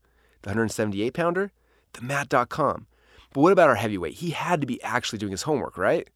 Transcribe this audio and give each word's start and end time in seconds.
The 0.42 0.48
178 0.48 1.14
pounder? 1.14 1.52
The 1.92 2.02
mat.com. 2.02 2.88
But 3.32 3.40
what 3.40 3.52
about 3.52 3.68
our 3.68 3.76
heavyweight? 3.76 4.14
He 4.14 4.30
had 4.30 4.60
to 4.60 4.66
be 4.66 4.82
actually 4.82 5.20
doing 5.20 5.30
his 5.30 5.42
homework, 5.42 5.78
right? 5.78 6.10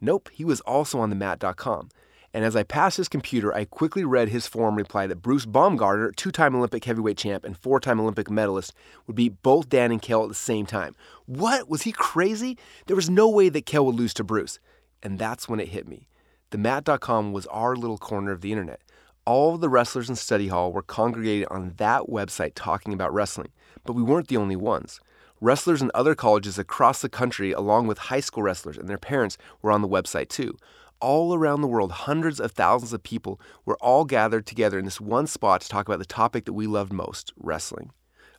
Nope, 0.00 0.30
he 0.32 0.46
was 0.46 0.62
also 0.62 0.98
on 0.98 1.10
the 1.10 1.16
mat.com. 1.16 1.90
And 2.32 2.42
as 2.42 2.56
I 2.56 2.62
passed 2.62 2.96
his 2.96 3.08
computer, 3.08 3.54
I 3.54 3.66
quickly 3.66 4.02
read 4.02 4.30
his 4.30 4.46
forum 4.46 4.76
reply 4.76 5.06
that 5.06 5.20
Bruce 5.20 5.44
Baumgartner, 5.44 6.12
two 6.12 6.30
time 6.30 6.54
Olympic 6.54 6.84
heavyweight 6.86 7.18
champ 7.18 7.44
and 7.44 7.56
four 7.56 7.80
time 7.80 8.00
Olympic 8.00 8.30
medalist, 8.30 8.72
would 9.06 9.16
beat 9.16 9.42
both 9.42 9.68
Dan 9.68 9.92
and 9.92 10.00
Cael 10.00 10.22
at 10.22 10.28
the 10.30 10.34
same 10.34 10.64
time. 10.64 10.94
What? 11.26 11.68
Was 11.68 11.82
he 11.82 11.92
crazy? 11.92 12.56
There 12.86 12.96
was 12.96 13.10
no 13.10 13.28
way 13.28 13.50
that 13.50 13.66
Cael 13.66 13.84
would 13.84 13.94
lose 13.94 14.14
to 14.14 14.24
Bruce. 14.24 14.58
And 15.02 15.18
that's 15.18 15.50
when 15.50 15.60
it 15.60 15.68
hit 15.68 15.86
me. 15.86 16.08
The 16.48 16.58
mat.com 16.58 17.32
was 17.32 17.46
our 17.48 17.76
little 17.76 17.98
corner 17.98 18.32
of 18.32 18.40
the 18.40 18.52
internet 18.52 18.80
all 19.28 19.54
of 19.54 19.60
the 19.60 19.68
wrestlers 19.68 20.08
in 20.08 20.16
study 20.16 20.48
hall 20.48 20.72
were 20.72 20.80
congregated 20.80 21.46
on 21.50 21.74
that 21.76 22.04
website 22.04 22.52
talking 22.54 22.94
about 22.94 23.12
wrestling, 23.12 23.50
but 23.84 23.92
we 23.92 24.02
weren't 24.02 24.28
the 24.28 24.38
only 24.38 24.56
ones. 24.56 25.00
Wrestlers 25.38 25.82
in 25.82 25.90
other 25.92 26.14
colleges 26.14 26.58
across 26.58 27.02
the 27.02 27.10
country, 27.10 27.52
along 27.52 27.86
with 27.86 27.98
high 27.98 28.20
school 28.20 28.42
wrestlers 28.42 28.78
and 28.78 28.88
their 28.88 28.96
parents, 28.96 29.36
were 29.60 29.70
on 29.70 29.82
the 29.82 29.88
website 29.88 30.30
too. 30.30 30.56
All 30.98 31.34
around 31.34 31.60
the 31.60 31.68
world, 31.68 31.92
hundreds 31.92 32.40
of 32.40 32.52
thousands 32.52 32.94
of 32.94 33.02
people 33.02 33.38
were 33.66 33.76
all 33.82 34.06
gathered 34.06 34.46
together 34.46 34.78
in 34.78 34.86
this 34.86 34.98
one 34.98 35.26
spot 35.26 35.60
to 35.60 35.68
talk 35.68 35.86
about 35.86 35.98
the 35.98 36.06
topic 36.06 36.46
that 36.46 36.54
we 36.54 36.66
loved 36.66 36.90
most 36.90 37.34
wrestling. 37.36 37.90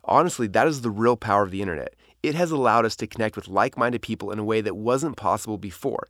Honestly, 0.06 0.47
that 0.47 0.67
is 0.67 0.81
the 0.81 0.89
real 0.89 1.16
power 1.16 1.44
of 1.44 1.51
the 1.51 1.61
internet. 1.61 1.94
It 2.23 2.33
has 2.33 2.50
allowed 2.50 2.85
us 2.85 2.95
to 2.95 3.06
connect 3.06 3.35
with 3.35 3.47
like 3.47 3.77
minded 3.77 4.01
people 4.01 4.31
in 4.31 4.39
a 4.39 4.44
way 4.44 4.59
that 4.61 4.75
wasn't 4.75 5.17
possible 5.17 5.59
before. 5.59 6.07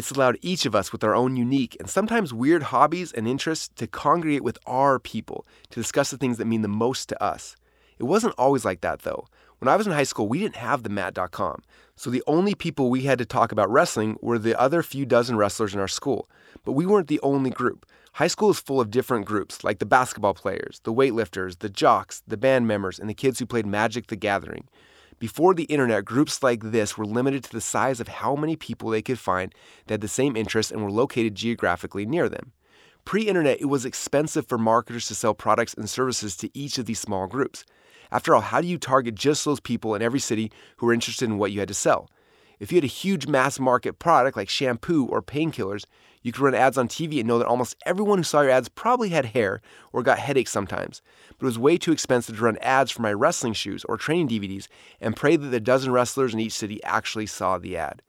It's 0.00 0.10
allowed 0.10 0.38
each 0.40 0.64
of 0.64 0.74
us 0.74 0.92
with 0.92 1.04
our 1.04 1.14
own 1.14 1.36
unique 1.36 1.76
and 1.78 1.86
sometimes 1.86 2.32
weird 2.32 2.62
hobbies 2.62 3.12
and 3.12 3.28
interests 3.28 3.68
to 3.76 3.86
congregate 3.86 4.42
with 4.42 4.56
our 4.64 4.98
people 4.98 5.46
to 5.68 5.78
discuss 5.78 6.10
the 6.10 6.16
things 6.16 6.38
that 6.38 6.46
mean 6.46 6.62
the 6.62 6.68
most 6.68 7.10
to 7.10 7.22
us. 7.22 7.54
It 7.98 8.04
wasn't 8.04 8.34
always 8.38 8.64
like 8.64 8.80
that 8.80 9.00
though. 9.00 9.26
When 9.58 9.68
I 9.68 9.76
was 9.76 9.86
in 9.86 9.92
high 9.92 10.04
school, 10.04 10.26
we 10.26 10.38
didn't 10.38 10.56
have 10.56 10.84
the 10.84 10.88
mat.com. 10.88 11.60
So 11.96 12.08
the 12.08 12.22
only 12.26 12.54
people 12.54 12.88
we 12.88 13.02
had 13.02 13.18
to 13.18 13.26
talk 13.26 13.52
about 13.52 13.70
wrestling 13.70 14.16
were 14.22 14.38
the 14.38 14.58
other 14.58 14.82
few 14.82 15.04
dozen 15.04 15.36
wrestlers 15.36 15.74
in 15.74 15.80
our 15.80 15.86
school. 15.86 16.30
But 16.64 16.72
we 16.72 16.86
weren't 16.86 17.08
the 17.08 17.20
only 17.22 17.50
group. 17.50 17.84
High 18.14 18.28
school 18.28 18.48
is 18.48 18.58
full 18.58 18.80
of 18.80 18.90
different 18.90 19.26
groups, 19.26 19.62
like 19.64 19.80
the 19.80 19.84
basketball 19.84 20.32
players, 20.32 20.80
the 20.84 20.94
weightlifters, 20.94 21.58
the 21.58 21.68
jocks, 21.68 22.22
the 22.26 22.38
band 22.38 22.66
members, 22.66 22.98
and 22.98 23.10
the 23.10 23.12
kids 23.12 23.38
who 23.38 23.44
played 23.44 23.66
Magic 23.66 24.06
the 24.06 24.16
Gathering. 24.16 24.66
Before 25.20 25.52
the 25.52 25.64
internet, 25.64 26.06
groups 26.06 26.42
like 26.42 26.72
this 26.72 26.96
were 26.96 27.04
limited 27.04 27.44
to 27.44 27.52
the 27.52 27.60
size 27.60 28.00
of 28.00 28.08
how 28.08 28.34
many 28.34 28.56
people 28.56 28.88
they 28.88 29.02
could 29.02 29.18
find 29.18 29.54
that 29.86 29.94
had 29.94 30.00
the 30.00 30.08
same 30.08 30.34
interests 30.34 30.72
and 30.72 30.82
were 30.82 30.90
located 30.90 31.34
geographically 31.34 32.06
near 32.06 32.26
them. 32.26 32.52
Pre 33.04 33.24
internet, 33.24 33.60
it 33.60 33.66
was 33.66 33.84
expensive 33.84 34.46
for 34.46 34.56
marketers 34.56 35.06
to 35.08 35.14
sell 35.14 35.34
products 35.34 35.74
and 35.74 35.90
services 35.90 36.38
to 36.38 36.50
each 36.58 36.78
of 36.78 36.86
these 36.86 37.00
small 37.00 37.26
groups. 37.26 37.66
After 38.10 38.34
all, 38.34 38.40
how 38.40 38.62
do 38.62 38.66
you 38.66 38.78
target 38.78 39.14
just 39.14 39.44
those 39.44 39.60
people 39.60 39.94
in 39.94 40.00
every 40.00 40.20
city 40.20 40.50
who 40.78 40.88
are 40.88 40.94
interested 40.94 41.28
in 41.28 41.36
what 41.36 41.52
you 41.52 41.60
had 41.60 41.68
to 41.68 41.74
sell? 41.74 42.08
If 42.58 42.72
you 42.72 42.76
had 42.76 42.84
a 42.84 42.88
huge 42.88 43.26
mass 43.26 43.60
market 43.60 43.98
product 43.98 44.38
like 44.38 44.48
shampoo 44.48 45.04
or 45.04 45.20
painkillers, 45.20 45.84
you 46.22 46.32
could 46.32 46.42
run 46.42 46.54
ads 46.54 46.76
on 46.76 46.88
TV 46.88 47.18
and 47.18 47.28
know 47.28 47.38
that 47.38 47.46
almost 47.46 47.76
everyone 47.86 48.18
who 48.18 48.24
saw 48.24 48.42
your 48.42 48.50
ads 48.50 48.68
probably 48.68 49.08
had 49.08 49.26
hair 49.26 49.62
or 49.92 50.02
got 50.02 50.18
headaches 50.18 50.50
sometimes. 50.50 51.00
But 51.38 51.44
it 51.44 51.46
was 51.46 51.58
way 51.58 51.78
too 51.78 51.92
expensive 51.92 52.36
to 52.36 52.44
run 52.44 52.58
ads 52.58 52.90
for 52.90 53.02
my 53.02 53.12
wrestling 53.12 53.54
shoes 53.54 53.84
or 53.84 53.96
training 53.96 54.28
DVDs 54.28 54.68
and 55.00 55.16
pray 55.16 55.36
that 55.36 55.48
the 55.48 55.60
dozen 55.60 55.92
wrestlers 55.92 56.34
in 56.34 56.40
each 56.40 56.52
city 56.52 56.82
actually 56.84 57.26
saw 57.26 57.58
the 57.58 57.76
ad. 57.76 58.02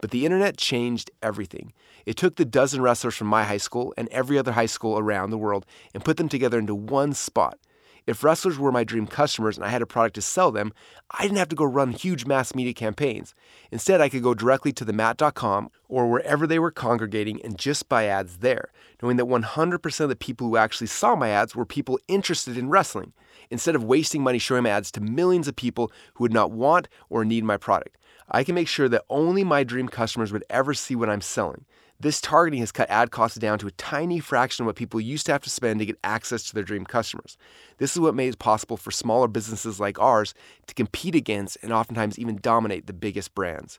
But 0.00 0.10
the 0.10 0.26
internet 0.26 0.58
changed 0.58 1.10
everything. 1.22 1.72
It 2.04 2.16
took 2.16 2.36
the 2.36 2.44
dozen 2.44 2.82
wrestlers 2.82 3.14
from 3.14 3.28
my 3.28 3.44
high 3.44 3.56
school 3.56 3.94
and 3.96 4.08
every 4.08 4.38
other 4.38 4.52
high 4.52 4.66
school 4.66 4.98
around 4.98 5.30
the 5.30 5.38
world 5.38 5.64
and 5.94 6.04
put 6.04 6.18
them 6.18 6.28
together 6.28 6.58
into 6.58 6.74
one 6.74 7.14
spot. 7.14 7.58
If 8.06 8.22
wrestlers 8.22 8.58
were 8.58 8.70
my 8.70 8.84
dream 8.84 9.06
customers 9.06 9.56
and 9.56 9.64
I 9.64 9.70
had 9.70 9.80
a 9.80 9.86
product 9.86 10.16
to 10.16 10.22
sell 10.22 10.52
them, 10.52 10.74
I 11.10 11.22
didn't 11.22 11.38
have 11.38 11.48
to 11.48 11.56
go 11.56 11.64
run 11.64 11.92
huge 11.92 12.26
mass 12.26 12.54
media 12.54 12.74
campaigns. 12.74 13.34
Instead, 13.70 14.02
I 14.02 14.10
could 14.10 14.22
go 14.22 14.34
directly 14.34 14.72
to 14.74 14.84
themat.com 14.84 15.70
or 15.88 16.10
wherever 16.10 16.46
they 16.46 16.58
were 16.58 16.70
congregating 16.70 17.40
and 17.42 17.58
just 17.58 17.88
buy 17.88 18.04
ads 18.04 18.38
there, 18.38 18.70
knowing 19.02 19.16
that 19.16 19.26
100% 19.26 20.00
of 20.00 20.08
the 20.10 20.16
people 20.16 20.48
who 20.48 20.58
actually 20.58 20.88
saw 20.88 21.16
my 21.16 21.30
ads 21.30 21.56
were 21.56 21.64
people 21.64 21.98
interested 22.06 22.58
in 22.58 22.68
wrestling, 22.68 23.14
instead 23.50 23.74
of 23.74 23.84
wasting 23.84 24.22
money 24.22 24.38
showing 24.38 24.64
my 24.64 24.70
ads 24.70 24.90
to 24.92 25.00
millions 25.00 25.48
of 25.48 25.56
people 25.56 25.90
who 26.14 26.24
would 26.24 26.32
not 26.32 26.50
want 26.50 26.88
or 27.08 27.24
need 27.24 27.44
my 27.44 27.56
product. 27.56 27.96
I 28.30 28.44
can 28.44 28.54
make 28.54 28.68
sure 28.68 28.88
that 28.88 29.04
only 29.08 29.44
my 29.44 29.64
dream 29.64 29.88
customers 29.88 30.32
would 30.32 30.44
ever 30.50 30.74
see 30.74 30.94
what 30.94 31.08
I'm 31.08 31.20
selling. 31.20 31.64
This 32.00 32.20
targeting 32.20 32.60
has 32.60 32.72
cut 32.72 32.90
ad 32.90 33.10
costs 33.10 33.38
down 33.38 33.58
to 33.60 33.66
a 33.66 33.72
tiny 33.72 34.18
fraction 34.18 34.64
of 34.64 34.66
what 34.66 34.76
people 34.76 35.00
used 35.00 35.26
to 35.26 35.32
have 35.32 35.42
to 35.42 35.50
spend 35.50 35.78
to 35.78 35.86
get 35.86 35.98
access 36.02 36.42
to 36.44 36.54
their 36.54 36.64
dream 36.64 36.84
customers. 36.84 37.36
This 37.78 37.92
is 37.92 38.00
what 38.00 38.14
made 38.14 38.28
it 38.28 38.38
possible 38.38 38.76
for 38.76 38.90
smaller 38.90 39.28
businesses 39.28 39.78
like 39.78 39.98
ours 39.98 40.34
to 40.66 40.74
compete 40.74 41.14
against 41.14 41.56
and 41.62 41.72
oftentimes 41.72 42.18
even 42.18 42.40
dominate 42.42 42.86
the 42.86 42.92
biggest 42.92 43.34
brands. 43.34 43.78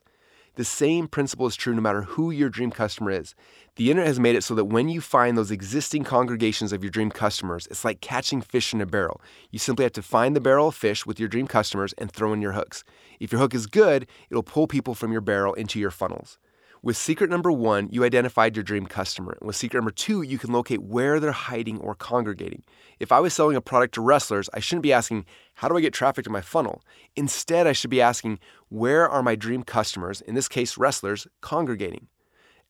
The 0.56 0.64
same 0.64 1.06
principle 1.06 1.46
is 1.46 1.54
true 1.54 1.74
no 1.74 1.82
matter 1.82 2.02
who 2.02 2.30
your 2.30 2.48
dream 2.48 2.70
customer 2.70 3.10
is. 3.10 3.34
The 3.76 3.90
internet 3.90 4.06
has 4.06 4.18
made 4.18 4.36
it 4.36 4.42
so 4.42 4.54
that 4.54 4.64
when 4.64 4.88
you 4.88 5.02
find 5.02 5.36
those 5.36 5.50
existing 5.50 6.04
congregations 6.04 6.72
of 6.72 6.82
your 6.82 6.90
dream 6.90 7.10
customers, 7.10 7.68
it's 7.70 7.84
like 7.84 8.00
catching 8.00 8.40
fish 8.40 8.72
in 8.72 8.80
a 8.80 8.86
barrel. 8.86 9.20
You 9.50 9.58
simply 9.58 9.82
have 9.82 9.92
to 9.92 10.02
find 10.02 10.34
the 10.34 10.40
barrel 10.40 10.68
of 10.68 10.74
fish 10.74 11.04
with 11.04 11.20
your 11.20 11.28
dream 11.28 11.46
customers 11.46 11.92
and 11.98 12.10
throw 12.10 12.32
in 12.32 12.40
your 12.40 12.52
hooks. 12.52 12.84
If 13.20 13.32
your 13.32 13.40
hook 13.42 13.54
is 13.54 13.66
good, 13.66 14.06
it'll 14.30 14.42
pull 14.42 14.66
people 14.66 14.94
from 14.94 15.12
your 15.12 15.20
barrel 15.20 15.52
into 15.52 15.78
your 15.78 15.90
funnels. 15.90 16.38
With 16.86 16.96
secret 16.96 17.30
number 17.30 17.50
one, 17.50 17.88
you 17.90 18.04
identified 18.04 18.54
your 18.54 18.62
dream 18.62 18.86
customer. 18.86 19.36
With 19.42 19.56
secret 19.56 19.78
number 19.78 19.90
two, 19.90 20.22
you 20.22 20.38
can 20.38 20.52
locate 20.52 20.84
where 20.84 21.18
they're 21.18 21.32
hiding 21.32 21.80
or 21.80 21.96
congregating. 21.96 22.62
If 23.00 23.10
I 23.10 23.18
was 23.18 23.34
selling 23.34 23.56
a 23.56 23.60
product 23.60 23.94
to 23.94 24.00
wrestlers, 24.00 24.48
I 24.54 24.60
shouldn't 24.60 24.84
be 24.84 24.92
asking, 24.92 25.26
how 25.54 25.68
do 25.68 25.76
I 25.76 25.80
get 25.80 25.92
traffic 25.92 26.22
to 26.26 26.30
my 26.30 26.40
funnel? 26.40 26.84
Instead, 27.16 27.66
I 27.66 27.72
should 27.72 27.90
be 27.90 28.00
asking, 28.00 28.38
where 28.68 29.08
are 29.08 29.20
my 29.20 29.34
dream 29.34 29.64
customers, 29.64 30.20
in 30.20 30.36
this 30.36 30.46
case, 30.46 30.78
wrestlers, 30.78 31.26
congregating? 31.40 32.06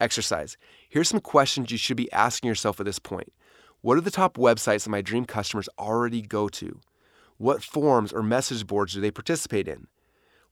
Exercise. 0.01 0.57
Here's 0.89 1.11
some 1.11 1.21
questions 1.21 1.71
you 1.71 1.77
should 1.77 1.99
be 1.99 2.11
asking 2.11 2.49
yourself 2.49 2.81
at 2.81 2.87
this 2.87 2.99
point. 2.99 3.35
What 3.83 3.99
are 3.99 4.01
the 4.01 4.11
top 4.11 4.39
websites 4.39 4.85
that 4.85 4.89
my 4.89 5.03
dream 5.03 5.27
customers 5.27 5.69
already 5.79 6.23
go 6.23 6.49
to? 6.49 6.81
What 7.37 7.63
forums 7.63 8.15
or 8.15 8.23
message 8.23 8.67
boards 8.67 8.95
do 8.95 9.03
they 9.03 9.11
participate 9.11 9.69
in? 9.69 9.89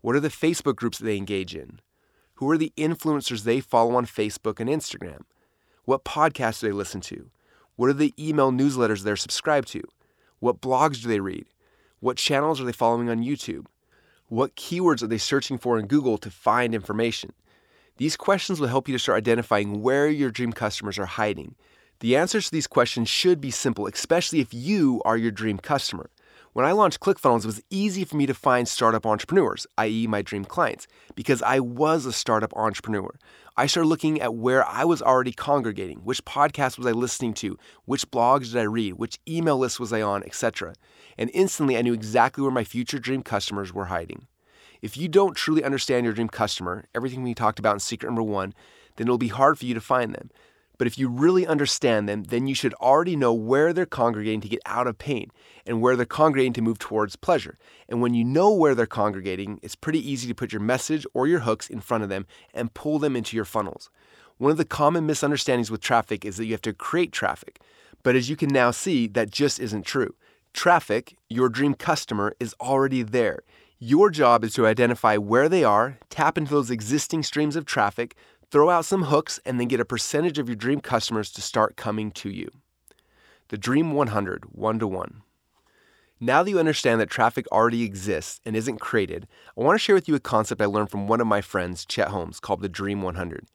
What 0.03 0.15
are 0.15 0.21
the 0.21 0.29
Facebook 0.29 0.77
groups 0.77 0.99
that 0.99 1.07
they 1.07 1.17
engage 1.17 1.55
in? 1.55 1.81
Who 2.37 2.51
are 2.51 2.59
the 2.59 2.73
influencers 2.77 3.45
they 3.45 3.61
follow 3.61 3.95
on 3.95 4.07
Facebook 4.07 4.59
and 4.59 4.69
Instagram? 4.69 5.21
What 5.85 6.05
podcasts 6.05 6.61
do 6.61 6.67
they 6.67 6.73
listen 6.73 7.01
to? 7.03 7.31
What 7.77 7.91
are 7.91 7.95
the 7.95 8.15
email 8.19 8.51
newsletters 8.51 9.03
they're 9.03 9.17
subscribed 9.17 9.69
to? 9.69 9.83
What 10.41 10.61
blogs 10.61 11.03
do 11.03 11.09
they 11.09 11.21
read? 11.21 11.47
What 12.01 12.17
channels 12.17 12.61
are 12.61 12.65
they 12.65 12.73
following 12.73 13.09
on 13.09 13.23
YouTube? 13.23 13.67
What 14.29 14.57
keywords 14.57 15.03
are 15.03 15.07
they 15.07 15.19
searching 15.19 15.59
for 15.59 15.79
in 15.79 15.87
Google 15.87 16.19
to 16.19 16.31
find 16.31 16.75
information? 16.75 17.33
These 17.99 18.17
questions 18.17 18.59
will 18.59 18.69
help 18.69 18.89
you 18.89 18.95
to 18.95 18.99
start 18.99 19.19
identifying 19.19 19.81
where 19.81 20.09
your 20.09 20.31
dream 20.31 20.53
customers 20.53 20.99
are 20.99 21.07
hiding. 21.07 21.55
The 22.01 22.17
answers 22.17 22.47
to 22.47 22.51
these 22.51 22.67
questions 22.67 23.09
should 23.09 23.41
be 23.41 23.53
simple, 23.53 23.87
especially 23.87 24.41
if 24.41 24.53
you 24.53 25.01
are 25.05 25.17
your 25.17 25.31
dream 25.31 25.59
customer. 25.59 26.11
When 26.55 26.65
I 26.65 26.71
launched 26.71 27.01
ClickFunnels, 27.01 27.41
it 27.41 27.47
was 27.47 27.63
easy 27.69 28.05
for 28.05 28.17
me 28.17 28.27
to 28.27 28.33
find 28.33 28.69
startup 28.69 29.05
entrepreneurs, 29.05 29.67
i.e., 29.77 30.07
my 30.07 30.23
dream 30.23 30.45
clients, 30.45 30.87
because 31.17 31.43
I 31.43 31.59
was 31.59 32.07
a 32.07 32.13
startup 32.13 32.53
entrepreneur. 32.55 33.11
I 33.57 33.67
started 33.67 33.89
looking 33.89 34.21
at 34.21 34.37
where 34.37 34.65
I 34.65 34.85
was 34.85 35.03
already 35.03 35.33
congregating, 35.33 35.99
which 36.05 36.25
podcasts 36.25 36.79
was 36.79 36.87
I 36.87 36.93
listening 36.93 37.35
to, 37.35 37.59
which 37.87 38.09
blogs 38.09 38.53
did 38.53 38.59
I 38.59 38.67
read, 38.67 38.95
which 38.95 39.19
email 39.27 39.59
list 39.59 39.81
was 39.81 39.93
I 39.93 40.01
on, 40.03 40.23
etc. 40.23 40.75
And 41.19 41.29
instantly 41.35 41.77
I 41.77 41.83
knew 41.83 41.93
exactly 41.93 42.43
where 42.43 42.53
my 42.53 42.63
future 42.63 43.01
dream 43.01 43.25
customers 43.25 43.75
were 43.75 43.87
hiding. 43.87 44.29
If 44.81 44.97
you 44.97 45.09
don't 45.09 45.37
truly 45.37 45.65
understand 45.65 46.05
your 46.05 46.15
dream 46.15 46.29
customer, 46.29 46.85
everything 46.95 47.25
we 47.25 47.35
talked 47.35 47.59
about 47.59 47.75
in 47.75 47.81
secret 47.81 48.07
number 48.07 48.23
one, 48.23 48.55
then 48.95 49.09
it'll 49.09 49.19
be 49.19 49.27
hard 49.27 49.59
for 49.59 49.65
you 49.65 49.75
to 49.75 49.81
find 49.81 50.15
them. 50.15 50.31
But 50.77 50.87
if 50.87 50.99
you 50.99 51.09
really 51.09 51.47
understand 51.47 52.09
them, 52.09 52.25
then 52.25 52.47
you 52.47 52.55
should 52.55 52.75
already 52.75 53.17
know 53.17 53.33
where 53.33 53.73
they're 53.73 53.87
congregating 53.87 54.41
to 54.41 54.49
get 54.49 54.61
out 54.67 54.87
of 54.87 54.99
pain 54.99 55.31
and 55.67 55.81
where 55.81 55.97
they're 55.97 56.05
congregating 56.05 56.53
to 56.55 56.63
move 56.63 56.79
towards 56.79 57.17
pleasure. 57.17 57.59
And 57.89 58.01
when 58.01 58.15
you 58.15 58.25
know 58.25 58.53
where 58.53 58.75
they're 58.75 58.87
congregating, 58.87 59.61
it's 59.63 59.77
pretty 59.77 60.09
easy 60.11 60.27
to 60.29 60.35
put 60.35 60.53
your 60.53 60.61
message 60.61 61.07
or 61.15 61.27
your 61.27 61.41
hooks 61.41 61.69
in 61.69 61.81
front 61.81 62.03
of 62.03 62.09
them 62.09 62.27
and 62.53 62.75
pull 62.75 62.99
them 62.99 63.17
into 63.17 63.37
your 63.37 63.45
funnels. 63.45 63.91
One 64.39 64.51
of 64.51 64.57
the 64.57 64.65
common 64.65 65.07
misunderstandings 65.07 65.71
with 65.71 65.81
traffic 65.81 66.25
is 66.25 66.37
that 66.37 66.47
you 66.47 66.53
have 66.53 66.63
to 66.63 66.73
create 66.73 67.13
traffic. 67.13 67.61
But 68.03 68.17
as 68.17 68.29
you 68.29 68.37
can 68.37 68.51
now 68.51 68.73
see, 68.73 69.07
that 69.09 69.31
just 69.31 69.61
isn't 69.61 69.87
true. 69.87 70.15
Traffic, 70.53 71.17
your 71.29 71.49
dream 71.49 71.75
customer, 71.75 72.35
is 72.41 72.55
already 72.61 73.03
there. 73.03 73.41
Your 73.79 74.09
job 74.09 74.45
is 74.45 74.55
to 74.55 74.67
identify 74.67 75.17
where 75.17 75.49
they 75.49 75.63
are, 75.63 75.99
tap 76.09 76.39
into 76.39 76.51
those 76.51 76.71
existing 76.71 77.23
streams 77.23 77.57
of 77.57 77.65
traffic, 77.65 78.17
Throw 78.55 78.71
out 78.71 78.85
some 78.85 79.03
hooks 79.03 79.41
and 79.45 79.59
then 79.59 79.67
get 79.67 79.81
a 79.81 79.85
percentage 79.85 80.39
of 80.39 80.49
your 80.49 80.55
dream 80.55 80.79
customers 80.79 81.33
to 81.33 81.43
start 81.43 81.75
coming 81.75 82.13
to 82.13 82.31
you. 82.31 82.49
The 83.49 83.59
Dream 83.59 83.95
100, 83.95 84.45
one 84.53 84.79
to 84.79 84.87
one. 84.87 85.23
Now 86.21 86.41
that 86.41 86.51
you 86.51 86.61
understand 86.61 87.01
that 87.01 87.11
traffic 87.11 87.49
already 87.51 87.83
exists 87.83 88.41
and 88.47 88.55
isn't 88.55 88.79
created, 88.79 89.27
I 89.59 89.63
want 89.63 89.75
to 89.75 89.83
share 89.83 89.97
with 89.97 90.07
you 90.07 90.15
a 90.15 90.21
concept 90.21 90.63
I 90.63 90.67
learned 90.67 90.93
from 90.93 91.09
one 91.09 91.21
of 91.21 91.27
my 91.27 91.41
friends, 91.41 91.85
Chet 91.85 92.11
Holmes, 92.11 92.39
called 92.39 92.63
the 92.63 92.69
Dream 92.69 93.03
100. 93.03 93.49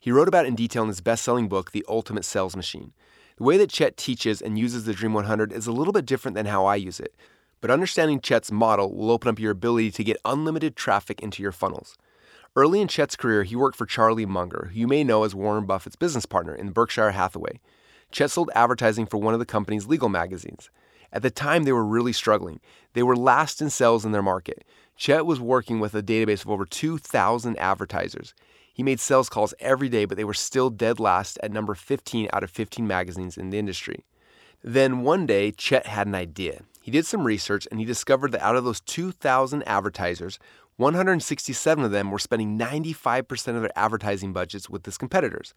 He 0.00 0.10
wrote 0.10 0.26
about 0.26 0.46
it 0.46 0.48
in 0.48 0.54
detail 0.54 0.84
in 0.84 0.88
his 0.88 1.02
best 1.02 1.22
selling 1.22 1.50
book, 1.50 1.72
The 1.72 1.84
Ultimate 1.86 2.24
Sales 2.24 2.56
Machine. 2.56 2.94
The 3.36 3.44
way 3.44 3.58
that 3.58 3.68
Chet 3.68 3.98
teaches 3.98 4.40
and 4.40 4.58
uses 4.58 4.86
the 4.86 4.94
Dream 4.94 5.12
100 5.12 5.52
is 5.52 5.66
a 5.66 5.72
little 5.72 5.92
bit 5.92 6.06
different 6.06 6.34
than 6.34 6.46
how 6.46 6.64
I 6.64 6.76
use 6.76 6.98
it, 6.98 7.14
but 7.60 7.70
understanding 7.70 8.22
Chet's 8.22 8.50
model 8.50 8.96
will 8.96 9.10
open 9.10 9.28
up 9.28 9.38
your 9.38 9.52
ability 9.52 9.90
to 9.90 10.02
get 10.02 10.16
unlimited 10.24 10.76
traffic 10.76 11.20
into 11.20 11.42
your 11.42 11.52
funnels. 11.52 11.98
Early 12.56 12.80
in 12.80 12.88
Chet's 12.88 13.16
career, 13.16 13.42
he 13.42 13.54
worked 13.54 13.76
for 13.76 13.84
Charlie 13.84 14.24
Munger, 14.24 14.70
who 14.72 14.80
you 14.80 14.86
may 14.86 15.04
know 15.04 15.24
as 15.24 15.34
Warren 15.34 15.66
Buffett's 15.66 15.94
business 15.94 16.24
partner 16.24 16.54
in 16.54 16.70
Berkshire 16.70 17.10
Hathaway. 17.10 17.60
Chet 18.10 18.30
sold 18.30 18.50
advertising 18.54 19.04
for 19.04 19.18
one 19.18 19.34
of 19.34 19.40
the 19.40 19.44
company's 19.44 19.86
legal 19.86 20.08
magazines. 20.08 20.70
At 21.12 21.20
the 21.20 21.30
time, 21.30 21.64
they 21.64 21.72
were 21.72 21.84
really 21.84 22.14
struggling. 22.14 22.60
They 22.94 23.02
were 23.02 23.14
last 23.14 23.60
in 23.60 23.68
sales 23.68 24.06
in 24.06 24.12
their 24.12 24.22
market. 24.22 24.64
Chet 24.96 25.26
was 25.26 25.38
working 25.38 25.80
with 25.80 25.94
a 25.94 26.02
database 26.02 26.46
of 26.46 26.50
over 26.50 26.64
2,000 26.64 27.58
advertisers. 27.58 28.32
He 28.72 28.82
made 28.82 29.00
sales 29.00 29.28
calls 29.28 29.52
every 29.60 29.90
day, 29.90 30.06
but 30.06 30.16
they 30.16 30.24
were 30.24 30.32
still 30.32 30.70
dead 30.70 30.98
last 30.98 31.38
at 31.42 31.52
number 31.52 31.74
15 31.74 32.30
out 32.32 32.42
of 32.42 32.50
15 32.50 32.86
magazines 32.86 33.36
in 33.36 33.50
the 33.50 33.58
industry. 33.58 34.02
Then 34.64 35.02
one 35.02 35.26
day, 35.26 35.52
Chet 35.52 35.86
had 35.86 36.06
an 36.06 36.14
idea. 36.14 36.62
He 36.80 36.90
did 36.90 37.04
some 37.04 37.24
research 37.24 37.66
and 37.70 37.80
he 37.80 37.84
discovered 37.84 38.32
that 38.32 38.42
out 38.42 38.56
of 38.56 38.64
those 38.64 38.80
2,000 38.80 39.62
advertisers, 39.64 40.38
167 40.76 41.84
of 41.84 41.90
them 41.90 42.10
were 42.10 42.18
spending 42.18 42.58
95% 42.58 43.56
of 43.56 43.62
their 43.62 43.78
advertising 43.78 44.32
budgets 44.32 44.68
with 44.68 44.84
his 44.84 44.98
competitors. 44.98 45.54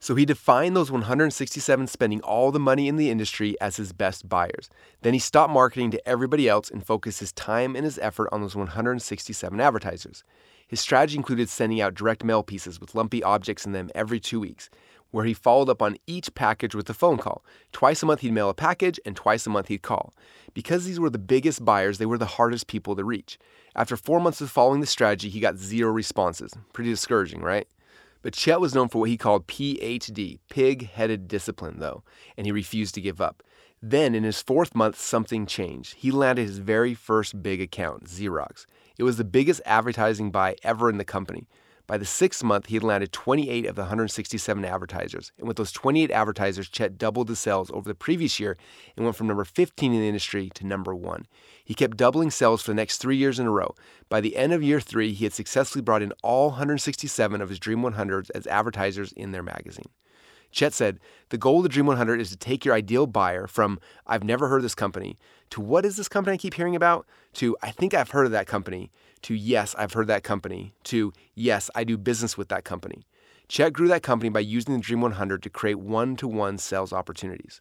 So 0.00 0.14
he 0.14 0.24
defined 0.24 0.76
those 0.76 0.92
167 0.92 1.86
spending 1.88 2.20
all 2.20 2.52
the 2.52 2.60
money 2.60 2.86
in 2.86 2.96
the 2.96 3.10
industry 3.10 3.60
as 3.60 3.76
his 3.76 3.92
best 3.92 4.28
buyers. 4.28 4.70
Then 5.02 5.12
he 5.12 5.18
stopped 5.18 5.52
marketing 5.52 5.90
to 5.92 6.08
everybody 6.08 6.48
else 6.48 6.70
and 6.70 6.86
focused 6.86 7.18
his 7.18 7.32
time 7.32 7.74
and 7.74 7.84
his 7.84 7.98
effort 7.98 8.28
on 8.30 8.40
those 8.40 8.54
167 8.54 9.60
advertisers. 9.60 10.22
His 10.68 10.80
strategy 10.80 11.16
included 11.16 11.48
sending 11.48 11.80
out 11.80 11.94
direct 11.94 12.22
mail 12.22 12.42
pieces 12.42 12.78
with 12.80 12.94
lumpy 12.94 13.22
objects 13.22 13.66
in 13.66 13.72
them 13.72 13.90
every 13.94 14.20
two 14.20 14.38
weeks, 14.38 14.70
where 15.10 15.24
he 15.24 15.34
followed 15.34 15.68
up 15.68 15.82
on 15.82 15.96
each 16.06 16.34
package 16.34 16.74
with 16.74 16.88
a 16.90 16.94
phone 16.94 17.18
call. 17.18 17.44
Twice 17.72 18.02
a 18.02 18.06
month 18.06 18.20
he'd 18.20 18.32
mail 18.32 18.50
a 18.50 18.54
package, 18.54 19.00
and 19.06 19.16
twice 19.16 19.46
a 19.46 19.50
month 19.50 19.68
he'd 19.68 19.82
call. 19.82 20.12
Because 20.54 20.84
these 20.84 21.00
were 21.00 21.10
the 21.10 21.18
biggest 21.18 21.64
buyers, 21.64 21.98
they 21.98 22.06
were 22.06 22.18
the 22.18 22.26
hardest 22.26 22.66
people 22.66 22.94
to 22.96 23.04
reach. 23.04 23.38
After 23.74 23.96
four 23.96 24.20
months 24.20 24.40
of 24.40 24.50
following 24.50 24.80
the 24.80 24.86
strategy, 24.86 25.28
he 25.28 25.40
got 25.40 25.56
zero 25.56 25.90
responses. 25.90 26.52
Pretty 26.72 26.90
discouraging, 26.90 27.40
right? 27.40 27.68
But 28.22 28.34
Chet 28.34 28.60
was 28.60 28.74
known 28.74 28.88
for 28.88 28.98
what 28.98 29.10
he 29.10 29.16
called 29.16 29.46
PHD, 29.46 30.38
pig 30.50 30.90
headed 30.90 31.28
discipline, 31.28 31.78
though, 31.78 32.02
and 32.36 32.46
he 32.46 32.52
refused 32.52 32.94
to 32.96 33.00
give 33.00 33.20
up. 33.20 33.42
Then, 33.80 34.14
in 34.14 34.24
his 34.24 34.42
fourth 34.42 34.74
month, 34.74 34.98
something 34.98 35.46
changed. 35.46 35.94
He 35.94 36.10
landed 36.10 36.42
his 36.42 36.58
very 36.58 36.94
first 36.94 37.42
big 37.42 37.60
account, 37.60 38.06
Xerox. 38.06 38.66
It 38.98 39.04
was 39.04 39.16
the 39.16 39.24
biggest 39.24 39.60
advertising 39.64 40.32
buy 40.32 40.56
ever 40.64 40.90
in 40.90 40.98
the 40.98 41.04
company. 41.04 41.46
By 41.88 41.96
the 41.96 42.04
sixth 42.04 42.44
month, 42.44 42.66
he 42.66 42.74
had 42.74 42.84
landed 42.84 43.12
28 43.12 43.64
of 43.64 43.74
the 43.74 43.82
167 43.82 44.62
advertisers. 44.62 45.32
And 45.38 45.48
with 45.48 45.56
those 45.56 45.72
28 45.72 46.10
advertisers, 46.10 46.68
Chet 46.68 46.98
doubled 46.98 47.30
his 47.30 47.38
sales 47.38 47.70
over 47.72 47.88
the 47.88 47.94
previous 47.94 48.38
year 48.38 48.58
and 48.94 49.06
went 49.06 49.16
from 49.16 49.26
number 49.26 49.44
15 49.44 49.94
in 49.94 49.98
the 49.98 50.06
industry 50.06 50.50
to 50.54 50.66
number 50.66 50.94
one. 50.94 51.26
He 51.64 51.72
kept 51.72 51.96
doubling 51.96 52.30
sales 52.30 52.60
for 52.60 52.72
the 52.72 52.76
next 52.76 52.98
three 52.98 53.16
years 53.16 53.38
in 53.38 53.46
a 53.46 53.50
row. 53.50 53.74
By 54.10 54.20
the 54.20 54.36
end 54.36 54.52
of 54.52 54.62
year 54.62 54.80
three, 54.80 55.14
he 55.14 55.24
had 55.24 55.32
successfully 55.32 55.80
brought 55.80 56.02
in 56.02 56.12
all 56.22 56.50
167 56.50 57.40
of 57.40 57.48
his 57.48 57.58
Dream 57.58 57.80
100s 57.80 58.30
as 58.34 58.46
advertisers 58.46 59.12
in 59.12 59.32
their 59.32 59.42
magazine. 59.42 59.88
Chet 60.50 60.74
said, 60.74 61.00
The 61.30 61.38
goal 61.38 61.58
of 61.58 61.62
the 61.62 61.68
Dream 61.70 61.86
100 61.86 62.20
is 62.20 62.30
to 62.30 62.36
take 62.36 62.66
your 62.66 62.74
ideal 62.74 63.06
buyer 63.06 63.46
from, 63.46 63.78
I've 64.06 64.24
never 64.24 64.48
heard 64.48 64.58
of 64.58 64.62
this 64.62 64.74
company, 64.74 65.18
to 65.50 65.60
what 65.62 65.86
is 65.86 65.96
this 65.96 66.08
company 66.08 66.34
I 66.34 66.38
keep 66.38 66.54
hearing 66.54 66.76
about, 66.76 67.06
to, 67.34 67.56
I 67.62 67.70
think 67.70 67.94
I've 67.94 68.10
heard 68.10 68.26
of 68.26 68.32
that 68.32 68.46
company, 68.46 68.90
to, 69.22 69.34
yes, 69.34 69.74
I've 69.78 69.92
heard 69.92 70.06
that 70.08 70.24
company, 70.24 70.74
to, 70.84 71.12
yes, 71.34 71.70
I 71.74 71.84
do 71.84 71.96
business 71.96 72.36
with 72.36 72.48
that 72.48 72.64
company. 72.64 73.02
Chet 73.48 73.72
grew 73.72 73.88
that 73.88 74.02
company 74.02 74.28
by 74.28 74.40
using 74.40 74.74
the 74.74 74.80
Dream 74.80 75.00
100 75.00 75.42
to 75.42 75.50
create 75.50 75.78
one 75.78 76.16
to 76.16 76.28
one 76.28 76.58
sales 76.58 76.92
opportunities. 76.92 77.60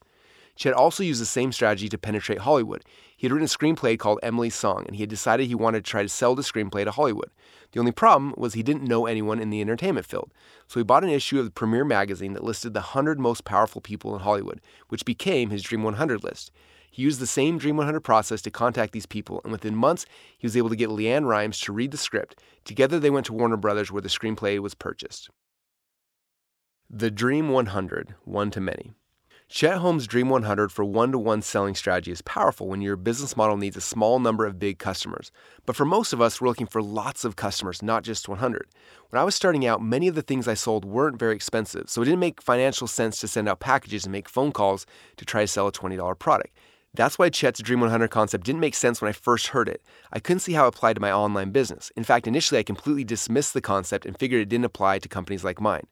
Chet 0.58 0.74
also 0.74 1.04
used 1.04 1.22
the 1.22 1.26
same 1.26 1.52
strategy 1.52 1.88
to 1.88 1.98
penetrate 1.98 2.40
Hollywood. 2.40 2.84
He 3.16 3.28
had 3.28 3.32
written 3.32 3.46
a 3.46 3.48
screenplay 3.48 3.98
called 3.98 4.20
Emily's 4.24 4.56
Song, 4.56 4.84
and 4.88 4.96
he 4.96 5.04
had 5.04 5.10
decided 5.10 5.48
he 5.48 5.56
wanted 5.56 5.86
to 5.86 5.90
try 5.90 6.02
to 6.02 6.10
sell 6.10 6.36
the 6.36 6.42
screenplay 6.42 6.84
to 6.84 6.92
Hollywood. 6.92 7.30
The 7.72 7.80
only 7.80 7.92
problem 7.92 8.34
was 8.38 8.54
he 8.54 8.64
didn't 8.64 8.84
know 8.84 9.06
anyone 9.06 9.40
in 9.40 9.50
the 9.50 9.62
entertainment 9.62 10.08
field. 10.08 10.34
So 10.68 10.80
he 10.80 10.84
bought 10.84 11.04
an 11.04 11.10
issue 11.10 11.38
of 11.40 11.46
the 11.46 11.52
Premiere 11.52 11.86
magazine 11.86 12.34
that 12.34 12.44
listed 12.44 12.74
the 12.74 12.80
100 12.80 13.20
most 13.20 13.46
powerful 13.46 13.82
people 13.82 14.16
in 14.16 14.22
Hollywood, 14.22 14.60
which 14.90 15.06
became 15.06 15.52
his 15.52 15.62
Dream 15.62 15.84
100 15.84 16.24
list. 16.24 16.52
He 16.90 17.04
used 17.04 17.20
the 17.20 17.28
same 17.28 17.58
Dream 17.58 17.78
100 17.78 18.02
process 18.02 18.42
to 18.42 18.52
contact 18.52 18.94
these 18.94 19.06
people, 19.06 19.42
and 19.44 19.52
within 19.52 19.76
months, 19.76 20.06
he 20.38 20.48
was 20.48 20.58
able 20.58 20.70
to 20.70 20.76
get 20.76 20.90
LeAnn 20.90 21.28
Rimes 21.28 21.60
to 21.62 21.74
read 21.74 21.92
the 21.92 21.98
script. 21.98 22.42
Together, 22.66 23.00
they 23.00 23.10
went 23.10 23.26
to 23.28 23.34
Warner 23.34 23.58
Brothers, 23.58 23.92
where 23.92 24.02
the 24.02 24.10
screenplay 24.10 24.60
was 24.60 24.74
purchased. 24.74 25.30
The 26.90 27.12
Dream 27.12 27.50
100, 27.50 28.16
One 28.24 28.50
to 28.52 28.62
Many. 28.62 28.94
Chet 29.50 29.78
Holmes' 29.78 30.08
Dream 30.08 30.28
100 30.28 30.74
for 30.74 30.84
one 30.84 31.14
to 31.14 31.18
one 31.18 31.42
selling 31.42 31.74
strategy 31.74 32.12
is 32.12 32.22
powerful 32.22 32.68
when 32.68 32.82
your 32.82 32.98
business 32.98 33.38
model 33.38 33.56
needs 33.56 33.78
a 33.78 33.82
small 33.82 34.20
number 34.20 34.46
of 34.46 34.60
big 34.60 34.78
customers. 34.78 35.32
But 35.66 35.78
for 35.78 35.86
most 35.86 36.12
of 36.12 36.20
us, 36.20 36.42
we're 36.42 36.50
looking 36.50 36.68
for 36.68 36.82
lots 36.82 37.24
of 37.24 37.38
customers, 37.38 37.82
not 37.82 38.04
just 38.04 38.28
100. 38.28 38.68
When 39.10 39.22
I 39.22 39.24
was 39.24 39.36
starting 39.36 39.66
out, 39.66 39.82
many 39.82 40.10
of 40.10 40.16
the 40.16 40.22
things 40.22 40.50
I 40.50 40.54
sold 40.54 40.84
weren't 40.84 41.18
very 41.18 41.34
expensive, 41.34 41.90
so 41.90 42.02
it 42.02 42.06
didn't 42.06 42.20
make 42.20 42.42
financial 42.42 42.88
sense 42.88 43.22
to 43.22 43.28
send 43.30 43.48
out 43.48 43.62
packages 43.62 44.04
and 44.04 44.12
make 44.12 44.28
phone 44.28 44.52
calls 44.52 44.86
to 45.16 45.24
try 45.24 45.42
to 45.42 45.48
sell 45.48 45.68
a 45.68 45.72
$20 45.72 46.20
product. 46.20 46.54
That's 46.98 47.20
why 47.20 47.30
Chet's 47.30 47.62
Dream 47.62 47.80
100 47.80 48.10
concept 48.10 48.44
didn't 48.44 48.60
make 48.60 48.74
sense 48.74 49.02
when 49.02 49.10
I 49.10 49.12
first 49.12 49.50
heard 49.50 49.70
it. 49.70 49.84
I 50.12 50.20
couldn't 50.20 50.40
see 50.40 50.54
how 50.54 50.66
it 50.66 50.70
applied 50.70 50.96
to 50.96 51.00
my 51.00 51.12
online 51.12 51.52
business. 51.52 51.92
In 51.96 52.04
fact, 52.04 52.26
initially 52.26 52.60
I 52.60 52.64
completely 52.64 53.04
dismissed 53.04 53.54
the 53.54 53.62
concept 53.62 54.08
and 54.08 54.18
figured 54.18 54.42
it 54.42 54.50
didn't 54.50 54.66
apply 54.66 54.98
to 54.98 55.08
companies 55.08 55.44
like 55.44 55.62
mine. 55.62 55.86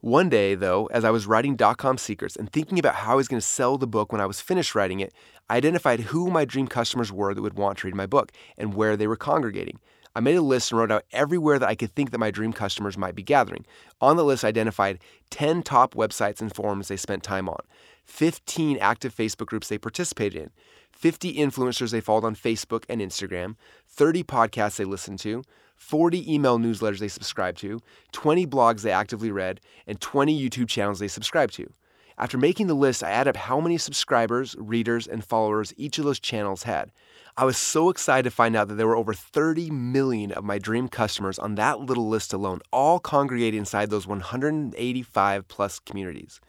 One 0.00 0.30
day, 0.30 0.54
though, 0.54 0.86
as 0.86 1.04
I 1.04 1.10
was 1.10 1.26
writing 1.26 1.56
dot-com 1.56 1.98
secrets 1.98 2.36
and 2.36 2.50
thinking 2.50 2.78
about 2.78 2.94
how 2.94 3.12
I 3.12 3.16
was 3.16 3.28
going 3.28 3.40
to 3.40 3.46
sell 3.46 3.76
the 3.76 3.86
book 3.86 4.12
when 4.12 4.20
I 4.22 4.26
was 4.26 4.40
finished 4.40 4.74
writing 4.74 5.00
it, 5.00 5.12
I 5.50 5.56
identified 5.58 6.00
who 6.00 6.30
my 6.30 6.46
dream 6.46 6.68
customers 6.68 7.12
were 7.12 7.34
that 7.34 7.42
would 7.42 7.58
want 7.58 7.76
to 7.78 7.86
read 7.86 7.94
my 7.94 8.06
book 8.06 8.32
and 8.56 8.72
where 8.72 8.96
they 8.96 9.06
were 9.06 9.16
congregating. 9.16 9.78
I 10.16 10.20
made 10.20 10.36
a 10.36 10.40
list 10.40 10.72
and 10.72 10.78
wrote 10.78 10.90
out 10.90 11.04
everywhere 11.12 11.58
that 11.58 11.68
I 11.68 11.74
could 11.74 11.94
think 11.94 12.10
that 12.10 12.16
my 12.16 12.30
dream 12.30 12.54
customers 12.54 12.96
might 12.96 13.14
be 13.14 13.22
gathering. 13.22 13.66
On 14.00 14.16
the 14.16 14.24
list, 14.24 14.46
I 14.46 14.48
identified 14.48 14.98
10 15.28 15.62
top 15.62 15.94
websites 15.94 16.40
and 16.40 16.54
forums 16.54 16.88
they 16.88 16.96
spent 16.96 17.22
time 17.22 17.50
on, 17.50 17.60
15 18.06 18.78
active 18.78 19.14
Facebook 19.14 19.44
groups 19.44 19.68
they 19.68 19.76
participated 19.76 20.40
in, 20.40 20.50
50 20.90 21.34
influencers 21.34 21.90
they 21.90 22.00
followed 22.00 22.24
on 22.24 22.34
Facebook 22.34 22.84
and 22.88 23.02
Instagram, 23.02 23.56
30 23.88 24.22
podcasts 24.22 24.76
they 24.76 24.86
listened 24.86 25.18
to, 25.18 25.42
40 25.76 26.34
email 26.34 26.58
newsletters 26.58 27.00
they 27.00 27.08
subscribed 27.08 27.58
to, 27.58 27.78
20 28.12 28.46
blogs 28.46 28.80
they 28.80 28.92
actively 28.92 29.30
read, 29.30 29.60
and 29.86 30.00
20 30.00 30.48
YouTube 30.48 30.70
channels 30.70 30.98
they 30.98 31.08
subscribed 31.08 31.52
to. 31.52 31.70
After 32.16 32.38
making 32.38 32.68
the 32.68 32.74
list, 32.74 33.04
I 33.04 33.10
add 33.10 33.28
up 33.28 33.36
how 33.36 33.60
many 33.60 33.76
subscribers, 33.76 34.56
readers, 34.58 35.06
and 35.06 35.22
followers 35.22 35.74
each 35.76 35.98
of 35.98 36.06
those 36.06 36.18
channels 36.18 36.62
had. 36.62 36.90
I 37.38 37.44
was 37.44 37.58
so 37.58 37.90
excited 37.90 38.22
to 38.22 38.34
find 38.34 38.56
out 38.56 38.68
that 38.68 38.76
there 38.76 38.86
were 38.86 38.96
over 38.96 39.12
30 39.12 39.70
million 39.70 40.32
of 40.32 40.42
my 40.42 40.58
dream 40.58 40.88
customers 40.88 41.38
on 41.38 41.56
that 41.56 41.80
little 41.80 42.08
list 42.08 42.32
alone, 42.32 42.60
all 42.72 42.98
congregated 42.98 43.58
inside 43.58 43.90
those 43.90 44.06
185 44.06 45.46
plus 45.46 45.78
communities. 45.78 46.40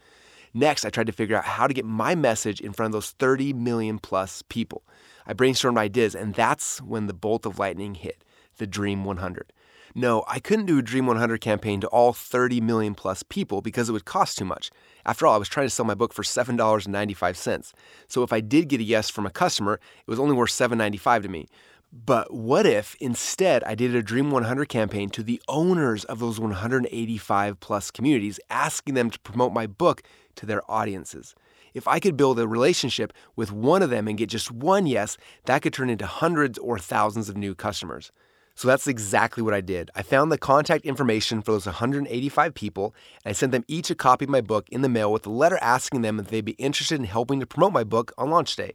Next, 0.53 0.85
I 0.85 0.89
tried 0.89 1.07
to 1.07 1.11
figure 1.11 1.35
out 1.35 1.43
how 1.43 1.67
to 1.67 1.73
get 1.73 1.83
my 1.83 2.15
message 2.15 2.61
in 2.61 2.71
front 2.71 2.87
of 2.87 2.93
those 2.93 3.11
30 3.11 3.51
million 3.51 3.99
plus 3.99 4.43
people. 4.47 4.83
I 5.25 5.33
brainstormed 5.33 5.77
ideas, 5.77 6.15
and 6.15 6.33
that's 6.33 6.81
when 6.81 7.07
the 7.07 7.13
bolt 7.13 7.45
of 7.45 7.59
lightning 7.59 7.95
hit 7.95 8.23
the 8.55 8.65
Dream 8.65 9.03
100. 9.03 9.51
No, 9.99 10.23
I 10.27 10.37
couldn't 10.37 10.67
do 10.67 10.77
a 10.77 10.83
Dream 10.83 11.07
100 11.07 11.41
campaign 11.41 11.81
to 11.81 11.87
all 11.87 12.13
30 12.13 12.61
million 12.61 12.93
plus 12.93 13.23
people 13.23 13.63
because 13.63 13.89
it 13.89 13.93
would 13.93 14.05
cost 14.05 14.37
too 14.37 14.45
much. 14.45 14.69
After 15.07 15.25
all, 15.25 15.33
I 15.33 15.39
was 15.39 15.49
trying 15.49 15.65
to 15.65 15.71
sell 15.71 15.87
my 15.87 15.95
book 15.95 16.13
for 16.13 16.21
$7.95. 16.21 17.73
So 18.07 18.21
if 18.21 18.31
I 18.31 18.39
did 18.39 18.69
get 18.69 18.79
a 18.79 18.83
yes 18.83 19.09
from 19.09 19.25
a 19.25 19.31
customer, 19.31 19.73
it 19.73 20.07
was 20.07 20.19
only 20.19 20.35
worth 20.35 20.51
$7.95 20.51 21.23
to 21.23 21.29
me. 21.29 21.47
But 21.91 22.31
what 22.31 22.67
if 22.67 22.95
instead 22.99 23.63
I 23.63 23.73
did 23.73 23.95
a 23.95 24.03
Dream 24.03 24.29
100 24.29 24.69
campaign 24.69 25.09
to 25.09 25.23
the 25.23 25.41
owners 25.47 26.03
of 26.03 26.19
those 26.19 26.39
185 26.39 27.59
plus 27.59 27.89
communities, 27.89 28.39
asking 28.51 28.93
them 28.93 29.09
to 29.09 29.19
promote 29.21 29.51
my 29.51 29.65
book 29.65 30.03
to 30.35 30.45
their 30.45 30.61
audiences? 30.69 31.33
If 31.73 31.87
I 31.87 31.99
could 31.99 32.15
build 32.15 32.39
a 32.39 32.47
relationship 32.47 33.13
with 33.35 33.51
one 33.51 33.81
of 33.81 33.89
them 33.89 34.07
and 34.07 34.15
get 34.15 34.29
just 34.29 34.51
one 34.51 34.85
yes, 34.85 35.17
that 35.45 35.63
could 35.63 35.73
turn 35.73 35.89
into 35.89 36.05
hundreds 36.05 36.59
or 36.59 36.77
thousands 36.77 37.29
of 37.29 37.35
new 37.35 37.55
customers. 37.55 38.11
So 38.57 38.67
that's 38.67 38.87
exactly 38.87 39.43
what 39.43 39.53
I 39.53 39.61
did. 39.61 39.91
I 39.93 40.01
found 40.01 40.31
the 40.31 40.37
contact 40.39 40.83
information 40.83 41.43
for 41.43 41.51
those 41.51 41.67
185 41.67 42.55
people, 42.55 42.95
and 43.23 43.29
I 43.29 43.33
sent 43.33 43.51
them 43.51 43.63
each 43.67 43.91
a 43.91 43.95
copy 43.95 44.25
of 44.25 44.31
my 44.31 44.41
book 44.41 44.67
in 44.69 44.81
the 44.81 44.89
mail 44.89 45.13
with 45.13 45.27
a 45.27 45.29
letter 45.29 45.59
asking 45.61 46.01
them 46.01 46.19
if 46.19 46.29
they'd 46.29 46.43
be 46.43 46.53
interested 46.53 46.99
in 46.99 47.05
helping 47.05 47.39
to 47.39 47.45
promote 47.45 47.71
my 47.71 47.83
book 47.83 48.11
on 48.17 48.31
launch 48.31 48.55
day. 48.55 48.73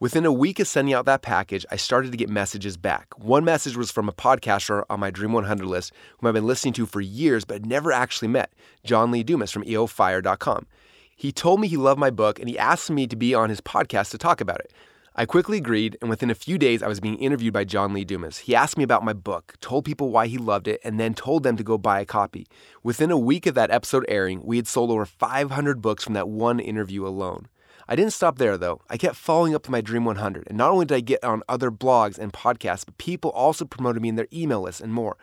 Within 0.00 0.24
a 0.24 0.32
week 0.32 0.58
of 0.60 0.66
sending 0.66 0.94
out 0.94 1.04
that 1.04 1.20
package, 1.20 1.66
I 1.70 1.76
started 1.76 2.10
to 2.10 2.16
get 2.16 2.30
messages 2.30 2.78
back. 2.78 3.08
One 3.18 3.44
message 3.44 3.76
was 3.76 3.90
from 3.90 4.08
a 4.08 4.14
podcaster 4.14 4.84
on 4.88 5.00
my 5.00 5.10
Dream 5.10 5.34
100 5.34 5.66
list, 5.66 5.92
whom 6.18 6.28
I've 6.28 6.34
been 6.34 6.46
listening 6.46 6.72
to 6.74 6.86
for 6.86 7.02
years 7.02 7.44
but 7.44 7.66
never 7.66 7.92
actually 7.92 8.28
met, 8.28 8.54
John 8.82 9.10
Lee 9.10 9.24
Dumas 9.24 9.50
from 9.52 9.64
eofire.com. 9.64 10.66
He 11.14 11.32
told 11.32 11.60
me 11.60 11.68
he 11.68 11.76
loved 11.76 12.00
my 12.00 12.08
book 12.08 12.40
and 12.40 12.48
he 12.48 12.58
asked 12.58 12.90
me 12.90 13.06
to 13.06 13.16
be 13.16 13.34
on 13.34 13.50
his 13.50 13.60
podcast 13.60 14.10
to 14.12 14.18
talk 14.18 14.40
about 14.40 14.60
it. 14.60 14.72
I 15.18 15.26
quickly 15.26 15.58
agreed, 15.58 15.98
and 16.00 16.08
within 16.08 16.30
a 16.30 16.34
few 16.36 16.58
days, 16.58 16.80
I 16.80 16.86
was 16.86 17.00
being 17.00 17.18
interviewed 17.18 17.52
by 17.52 17.64
John 17.64 17.92
Lee 17.92 18.04
Dumas. 18.04 18.38
He 18.38 18.54
asked 18.54 18.78
me 18.78 18.84
about 18.84 19.04
my 19.04 19.12
book, 19.12 19.54
told 19.60 19.84
people 19.84 20.10
why 20.10 20.28
he 20.28 20.38
loved 20.38 20.68
it, 20.68 20.80
and 20.84 21.00
then 21.00 21.12
told 21.12 21.42
them 21.42 21.56
to 21.56 21.64
go 21.64 21.76
buy 21.76 21.98
a 21.98 22.04
copy. 22.04 22.46
Within 22.84 23.10
a 23.10 23.18
week 23.18 23.44
of 23.44 23.56
that 23.56 23.72
episode 23.72 24.04
airing, 24.06 24.42
we 24.44 24.58
had 24.58 24.68
sold 24.68 24.92
over 24.92 25.04
500 25.04 25.82
books 25.82 26.04
from 26.04 26.14
that 26.14 26.28
one 26.28 26.60
interview 26.60 27.04
alone. 27.04 27.48
I 27.88 27.96
didn't 27.96 28.12
stop 28.12 28.38
there 28.38 28.56
though. 28.56 28.80
I 28.88 28.96
kept 28.96 29.16
following 29.16 29.56
up 29.56 29.62
with 29.62 29.72
my 29.72 29.80
Dream 29.80 30.04
100, 30.04 30.46
and 30.46 30.56
not 30.56 30.70
only 30.70 30.86
did 30.86 30.94
I 30.94 31.00
get 31.00 31.24
on 31.24 31.42
other 31.48 31.72
blogs 31.72 32.16
and 32.16 32.32
podcasts, 32.32 32.84
but 32.86 32.96
people 32.98 33.30
also 33.30 33.64
promoted 33.64 34.00
me 34.00 34.10
in 34.10 34.14
their 34.14 34.28
email 34.32 34.60
lists 34.60 34.80
and 34.80 34.92
more. 34.92 35.16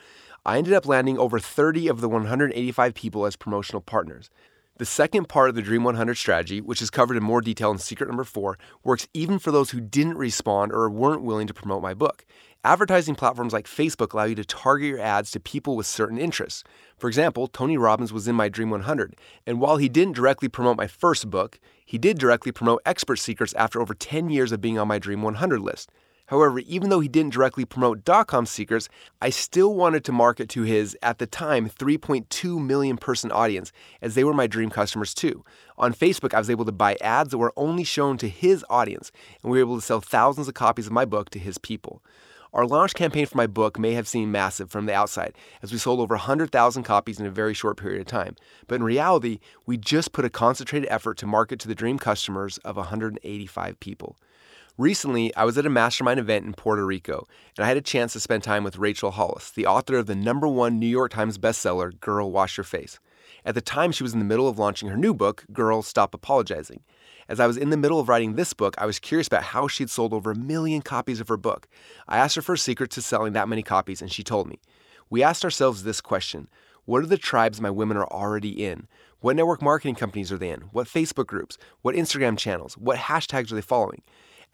I 0.45 0.57
ended 0.57 0.73
up 0.73 0.85
landing 0.85 1.17
over 1.17 1.39
30 1.39 1.87
of 1.87 2.01
the 2.01 2.09
185 2.09 2.93
people 2.95 3.25
as 3.25 3.37
promotional 3.37 3.81
partners. 3.81 4.29
The 4.77 4.85
second 4.85 5.29
part 5.29 5.47
of 5.47 5.55
the 5.55 5.61
Dream 5.61 5.85
100 5.85 6.15
strategy, 6.15 6.59
which 6.59 6.81
is 6.81 6.89
covered 6.89 7.15
in 7.15 7.23
more 7.23 7.39
detail 7.39 7.71
in 7.71 7.77
secret 7.77 8.07
number 8.07 8.25
four, 8.25 8.57
works 8.83 9.07
even 9.13 9.39
for 9.39 9.49
those 9.49 9.69
who 9.69 9.79
didn't 9.79 10.17
respond 10.17 10.73
or 10.73 10.89
weren't 10.89 11.21
willing 11.21 11.47
to 11.47 11.53
promote 11.53 11.81
my 11.81 11.93
book. 11.93 12.25
Advertising 12.61 13.15
platforms 13.15 13.53
like 13.53 13.67
Facebook 13.67 14.11
allow 14.11 14.25
you 14.25 14.35
to 14.35 14.43
target 14.43 14.89
your 14.89 14.99
ads 14.99 15.31
to 15.31 15.39
people 15.39 15.77
with 15.77 15.85
certain 15.85 16.17
interests. 16.17 16.65
For 16.97 17.07
example, 17.07 17.47
Tony 17.47 17.77
Robbins 17.77 18.11
was 18.11 18.27
in 18.27 18.35
my 18.35 18.49
Dream 18.49 18.69
100, 18.69 19.15
and 19.47 19.61
while 19.61 19.77
he 19.77 19.87
didn't 19.87 20.17
directly 20.17 20.49
promote 20.49 20.75
my 20.75 20.87
first 20.87 21.29
book, 21.29 21.57
he 21.85 21.97
did 21.97 22.19
directly 22.19 22.51
promote 22.51 22.81
Expert 22.85 23.15
Secrets 23.15 23.53
after 23.53 23.79
over 23.79 23.93
10 23.93 24.29
years 24.29 24.51
of 24.51 24.59
being 24.59 24.77
on 24.77 24.89
my 24.89 24.99
Dream 24.99 25.21
100 25.21 25.61
list. 25.61 25.89
However, 26.27 26.59
even 26.59 26.89
though 26.89 26.99
he 26.99 27.07
didn't 27.07 27.33
directly 27.33 27.65
promote 27.65 28.03
dot-com 28.03 28.45
secrets, 28.45 28.89
I 29.21 29.29
still 29.29 29.75
wanted 29.75 30.03
to 30.05 30.11
market 30.11 30.49
to 30.49 30.63
his, 30.63 30.97
at 31.03 31.19
the 31.19 31.27
time, 31.27 31.69
3.2 31.69 32.65
million 32.65 32.97
person 32.97 33.31
audience, 33.31 33.71
as 34.01 34.15
they 34.15 34.23
were 34.23 34.33
my 34.33 34.47
dream 34.47 34.69
customers 34.69 35.13
too. 35.13 35.43
On 35.77 35.93
Facebook, 35.93 36.33
I 36.33 36.39
was 36.39 36.49
able 36.49 36.65
to 36.65 36.71
buy 36.71 36.97
ads 37.01 37.31
that 37.31 37.37
were 37.37 37.53
only 37.55 37.83
shown 37.83 38.17
to 38.17 38.29
his 38.29 38.65
audience, 38.69 39.11
and 39.43 39.51
we 39.51 39.59
were 39.59 39.65
able 39.65 39.75
to 39.75 39.85
sell 39.85 40.01
thousands 40.01 40.47
of 40.47 40.55
copies 40.55 40.87
of 40.87 40.93
my 40.93 41.05
book 41.05 41.29
to 41.31 41.39
his 41.39 41.57
people. 41.57 42.01
Our 42.53 42.65
launch 42.65 42.93
campaign 42.93 43.25
for 43.25 43.35
my 43.35 43.47
book 43.47 43.77
may 43.77 43.95
have 43.95 44.07
seemed 44.07 44.31
massive 44.31 44.71
from 44.71 44.85
the 44.85 44.93
outside, 44.93 45.35
as 45.61 45.73
we 45.73 45.77
sold 45.77 45.99
over 45.99 46.15
100,000 46.15 46.83
copies 46.83 47.19
in 47.19 47.25
a 47.25 47.29
very 47.29 47.53
short 47.53 47.75
period 47.75 47.99
of 47.99 48.07
time. 48.07 48.37
But 48.67 48.75
in 48.75 48.83
reality, 48.83 49.39
we 49.65 49.75
just 49.75 50.13
put 50.13 50.23
a 50.23 50.29
concentrated 50.29 50.87
effort 50.89 51.17
to 51.17 51.27
market 51.27 51.59
to 51.59 51.67
the 51.67 51.75
dream 51.75 51.99
customers 51.99 52.57
of 52.59 52.77
185 52.77 53.79
people. 53.81 54.15
Recently, 54.77 55.33
I 55.37 55.45
was 55.45 55.57
at 55.57 55.65
a 55.65 55.69
mastermind 55.69 56.19
event 56.19 56.45
in 56.45 56.53
Puerto 56.53 56.85
Rico, 56.85 57.29
and 57.55 57.63
I 57.63 57.67
had 57.69 57.77
a 57.77 57.81
chance 57.81 58.11
to 58.11 58.19
spend 58.19 58.43
time 58.43 58.65
with 58.65 58.77
Rachel 58.77 59.11
Hollis, 59.11 59.49
the 59.49 59.65
author 59.65 59.95
of 59.95 60.05
the 60.05 60.15
number 60.15 60.49
one 60.49 60.79
New 60.79 60.85
York 60.85 61.13
Times 61.13 61.37
bestseller, 61.37 61.97
Girl 62.01 62.29
Wash 62.29 62.57
Your 62.57 62.65
Face. 62.65 62.99
At 63.45 63.55
the 63.55 63.61
time, 63.61 63.93
she 63.93 64.03
was 64.03 64.11
in 64.11 64.19
the 64.19 64.25
middle 64.25 64.49
of 64.49 64.59
launching 64.59 64.89
her 64.89 64.97
new 64.97 65.13
book, 65.13 65.45
Girl 65.53 65.81
Stop 65.81 66.13
Apologizing. 66.13 66.81
As 67.29 67.39
I 67.39 67.47
was 67.47 67.55
in 67.55 67.69
the 67.69 67.77
middle 67.77 68.01
of 68.01 68.09
writing 68.09 68.35
this 68.35 68.51
book, 68.51 68.75
I 68.77 68.85
was 68.85 68.99
curious 68.99 69.27
about 69.27 69.43
how 69.43 69.69
she'd 69.69 69.89
sold 69.89 70.11
over 70.11 70.31
a 70.31 70.35
million 70.35 70.81
copies 70.81 71.21
of 71.21 71.29
her 71.29 71.37
book. 71.37 71.69
I 72.05 72.17
asked 72.17 72.35
her 72.35 72.41
for 72.41 72.55
a 72.55 72.57
secret 72.57 72.91
to 72.91 73.01
selling 73.01 73.31
that 73.31 73.47
many 73.47 73.63
copies, 73.63 74.01
and 74.01 74.11
she 74.11 74.23
told 74.23 74.49
me. 74.49 74.59
We 75.09 75.23
asked 75.23 75.45
ourselves 75.45 75.83
this 75.83 76.01
question 76.01 76.49
What 76.83 77.01
are 77.01 77.07
the 77.07 77.17
tribes 77.17 77.61
my 77.61 77.71
women 77.71 77.95
are 77.95 78.07
already 78.07 78.65
in? 78.65 78.89
What 79.21 79.37
network 79.37 79.61
marketing 79.61 79.95
companies 79.95 80.33
are 80.33 80.37
they 80.37 80.49
in? 80.49 80.63
What 80.73 80.87
Facebook 80.87 81.27
groups? 81.27 81.57
What 81.81 81.95
Instagram 81.95 82.37
channels? 82.37 82.77
What 82.77 82.97
hashtags 82.97 83.53
are 83.53 83.55
they 83.55 83.61
following? 83.61 84.01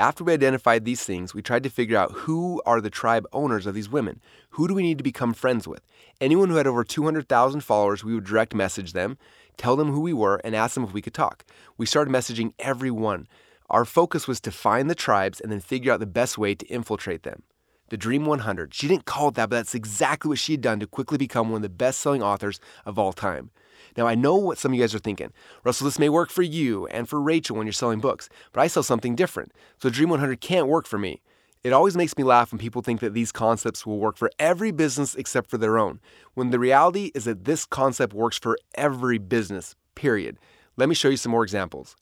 After 0.01 0.23
we 0.23 0.33
identified 0.33 0.83
these 0.83 1.03
things, 1.03 1.35
we 1.35 1.43
tried 1.43 1.61
to 1.61 1.69
figure 1.69 1.95
out 1.95 2.11
who 2.11 2.59
are 2.65 2.81
the 2.81 2.89
tribe 2.89 3.27
owners 3.31 3.67
of 3.67 3.75
these 3.75 3.87
women. 3.87 4.19
Who 4.49 4.67
do 4.67 4.73
we 4.73 4.81
need 4.81 4.97
to 4.97 5.03
become 5.03 5.31
friends 5.31 5.67
with? 5.67 5.85
Anyone 6.19 6.49
who 6.49 6.55
had 6.55 6.65
over 6.65 6.83
200,000 6.83 7.61
followers, 7.61 8.03
we 8.03 8.15
would 8.15 8.23
direct 8.23 8.55
message 8.55 8.93
them, 8.93 9.19
tell 9.57 9.75
them 9.75 9.91
who 9.91 9.99
we 9.99 10.11
were, 10.11 10.41
and 10.43 10.55
ask 10.55 10.73
them 10.73 10.85
if 10.85 10.91
we 10.91 11.03
could 11.03 11.13
talk. 11.13 11.45
We 11.77 11.85
started 11.85 12.11
messaging 12.11 12.53
everyone. 12.57 13.27
Our 13.69 13.85
focus 13.85 14.27
was 14.27 14.41
to 14.41 14.51
find 14.51 14.89
the 14.89 14.95
tribes 14.95 15.39
and 15.39 15.51
then 15.51 15.59
figure 15.59 15.93
out 15.93 15.99
the 15.99 16.07
best 16.07 16.35
way 16.35 16.55
to 16.55 16.65
infiltrate 16.65 17.21
them. 17.21 17.43
The 17.89 17.97
Dream 17.97 18.25
100. 18.25 18.73
She 18.73 18.87
didn't 18.87 19.05
call 19.05 19.27
it 19.27 19.35
that, 19.35 19.51
but 19.51 19.57
that's 19.57 19.75
exactly 19.75 20.29
what 20.29 20.39
she 20.39 20.53
had 20.53 20.61
done 20.61 20.79
to 20.79 20.87
quickly 20.87 21.19
become 21.19 21.51
one 21.51 21.57
of 21.57 21.61
the 21.61 21.69
best 21.69 21.99
selling 21.99 22.23
authors 22.23 22.59
of 22.87 22.97
all 22.97 23.13
time. 23.13 23.51
Now, 23.97 24.07
I 24.07 24.15
know 24.15 24.35
what 24.35 24.57
some 24.57 24.71
of 24.71 24.75
you 24.75 24.83
guys 24.83 24.95
are 24.95 24.99
thinking. 24.99 25.31
Russell, 25.63 25.85
this 25.85 25.99
may 25.99 26.09
work 26.09 26.29
for 26.29 26.43
you 26.43 26.87
and 26.87 27.07
for 27.07 27.21
Rachel 27.21 27.55
when 27.55 27.67
you're 27.67 27.73
selling 27.73 27.99
books, 27.99 28.29
but 28.53 28.61
I 28.61 28.67
sell 28.67 28.83
something 28.83 29.15
different. 29.15 29.51
So 29.81 29.89
Dream 29.89 30.09
100 30.09 30.41
can't 30.41 30.67
work 30.67 30.87
for 30.87 30.97
me. 30.97 31.21
It 31.63 31.73
always 31.73 31.95
makes 31.95 32.17
me 32.17 32.23
laugh 32.23 32.51
when 32.51 32.59
people 32.59 32.81
think 32.81 33.01
that 33.01 33.13
these 33.13 33.31
concepts 33.31 33.85
will 33.85 33.99
work 33.99 34.17
for 34.17 34.31
every 34.39 34.71
business 34.71 35.13
except 35.13 35.49
for 35.49 35.59
their 35.59 35.77
own, 35.77 35.99
when 36.33 36.49
the 36.49 36.57
reality 36.57 37.11
is 37.13 37.25
that 37.25 37.45
this 37.45 37.65
concept 37.65 38.13
works 38.13 38.39
for 38.39 38.57
every 38.73 39.19
business, 39.19 39.75
period. 39.93 40.37
Let 40.75 40.89
me 40.89 40.95
show 40.95 41.09
you 41.09 41.17
some 41.17 41.31
more 41.31 41.43
examples. 41.43 41.95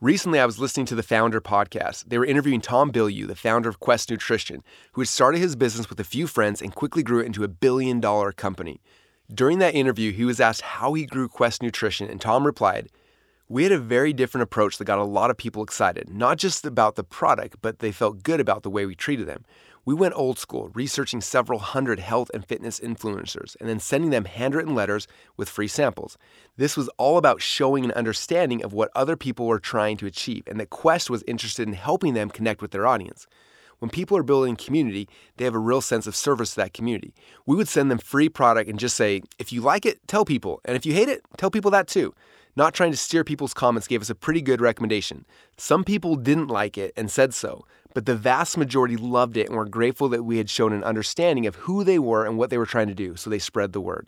Recently, 0.00 0.38
I 0.40 0.46
was 0.46 0.58
listening 0.58 0.86
to 0.86 0.94
the 0.94 1.02
Foundr 1.02 1.40
podcast. 1.40 2.06
They 2.08 2.18
were 2.18 2.24
interviewing 2.24 2.60
Tom 2.60 2.90
Bilyeu, 2.90 3.26
the 3.26 3.36
founder 3.36 3.68
of 3.68 3.78
Quest 3.78 4.10
Nutrition, 4.10 4.62
who 4.92 5.00
had 5.00 5.08
started 5.08 5.38
his 5.38 5.54
business 5.54 5.88
with 5.88 5.98
a 6.00 6.04
few 6.04 6.26
friends 6.26 6.60
and 6.60 6.74
quickly 6.74 7.04
grew 7.04 7.20
it 7.20 7.26
into 7.26 7.44
a 7.44 7.48
billion 7.48 8.00
dollar 8.00 8.32
company. 8.32 8.80
During 9.32 9.60
that 9.60 9.74
interview, 9.74 10.12
he 10.12 10.24
was 10.24 10.40
asked 10.40 10.60
how 10.60 10.92
he 10.92 11.06
grew 11.06 11.28
Quest 11.28 11.62
Nutrition, 11.62 12.10
and 12.10 12.20
Tom 12.20 12.44
replied, 12.44 12.90
We 13.48 13.62
had 13.62 13.72
a 13.72 13.78
very 13.78 14.12
different 14.12 14.42
approach 14.42 14.76
that 14.76 14.84
got 14.84 14.98
a 14.98 15.04
lot 15.04 15.30
of 15.30 15.38
people 15.38 15.62
excited, 15.62 16.10
not 16.10 16.36
just 16.36 16.66
about 16.66 16.96
the 16.96 17.04
product, 17.04 17.56
but 17.62 17.78
they 17.78 17.92
felt 17.92 18.24
good 18.24 18.40
about 18.40 18.62
the 18.62 18.68
way 18.68 18.84
we 18.84 18.94
treated 18.94 19.26
them. 19.26 19.44
We 19.86 19.94
went 19.94 20.14
old 20.16 20.38
school, 20.38 20.70
researching 20.74 21.20
several 21.20 21.60
hundred 21.60 21.98
health 21.98 22.30
and 22.34 22.44
fitness 22.44 22.78
influencers 22.78 23.56
and 23.58 23.68
then 23.68 23.80
sending 23.80 24.10
them 24.10 24.26
handwritten 24.26 24.74
letters 24.74 25.08
with 25.36 25.48
free 25.48 25.66
samples. 25.66 26.18
This 26.56 26.76
was 26.76 26.88
all 26.98 27.16
about 27.16 27.40
showing 27.40 27.84
an 27.84 27.92
understanding 27.92 28.62
of 28.62 28.72
what 28.72 28.92
other 28.94 29.16
people 29.16 29.46
were 29.46 29.58
trying 29.58 29.96
to 29.96 30.06
achieve 30.06 30.44
and 30.46 30.60
that 30.60 30.70
Quest 30.70 31.10
was 31.10 31.24
interested 31.26 31.66
in 31.66 31.74
helping 31.74 32.14
them 32.14 32.30
connect 32.30 32.60
with 32.60 32.70
their 32.70 32.86
audience. 32.86 33.26
When 33.82 33.90
people 33.90 34.16
are 34.16 34.22
building 34.22 34.54
community, 34.54 35.08
they 35.38 35.44
have 35.44 35.56
a 35.56 35.58
real 35.58 35.80
sense 35.80 36.06
of 36.06 36.14
service 36.14 36.50
to 36.50 36.56
that 36.58 36.72
community. 36.72 37.12
We 37.46 37.56
would 37.56 37.66
send 37.66 37.90
them 37.90 37.98
free 37.98 38.28
product 38.28 38.70
and 38.70 38.78
just 38.78 38.96
say, 38.96 39.22
if 39.40 39.52
you 39.52 39.60
like 39.60 39.84
it, 39.84 39.98
tell 40.06 40.24
people. 40.24 40.60
And 40.64 40.76
if 40.76 40.86
you 40.86 40.92
hate 40.92 41.08
it, 41.08 41.22
tell 41.36 41.50
people 41.50 41.72
that 41.72 41.88
too. 41.88 42.14
Not 42.54 42.74
trying 42.74 42.92
to 42.92 42.96
steer 42.96 43.24
people's 43.24 43.52
comments 43.52 43.88
gave 43.88 44.00
us 44.00 44.08
a 44.08 44.14
pretty 44.14 44.40
good 44.40 44.60
recommendation. 44.60 45.24
Some 45.56 45.82
people 45.82 46.14
didn't 46.14 46.46
like 46.46 46.78
it 46.78 46.92
and 46.96 47.10
said 47.10 47.34
so, 47.34 47.66
but 47.92 48.06
the 48.06 48.14
vast 48.14 48.56
majority 48.56 48.96
loved 48.96 49.36
it 49.36 49.48
and 49.48 49.56
were 49.56 49.66
grateful 49.66 50.08
that 50.10 50.22
we 50.22 50.38
had 50.38 50.48
shown 50.48 50.72
an 50.72 50.84
understanding 50.84 51.48
of 51.48 51.56
who 51.56 51.82
they 51.82 51.98
were 51.98 52.24
and 52.24 52.38
what 52.38 52.50
they 52.50 52.58
were 52.58 52.66
trying 52.66 52.86
to 52.86 52.94
do, 52.94 53.16
so 53.16 53.30
they 53.30 53.40
spread 53.40 53.72
the 53.72 53.80
word. 53.80 54.06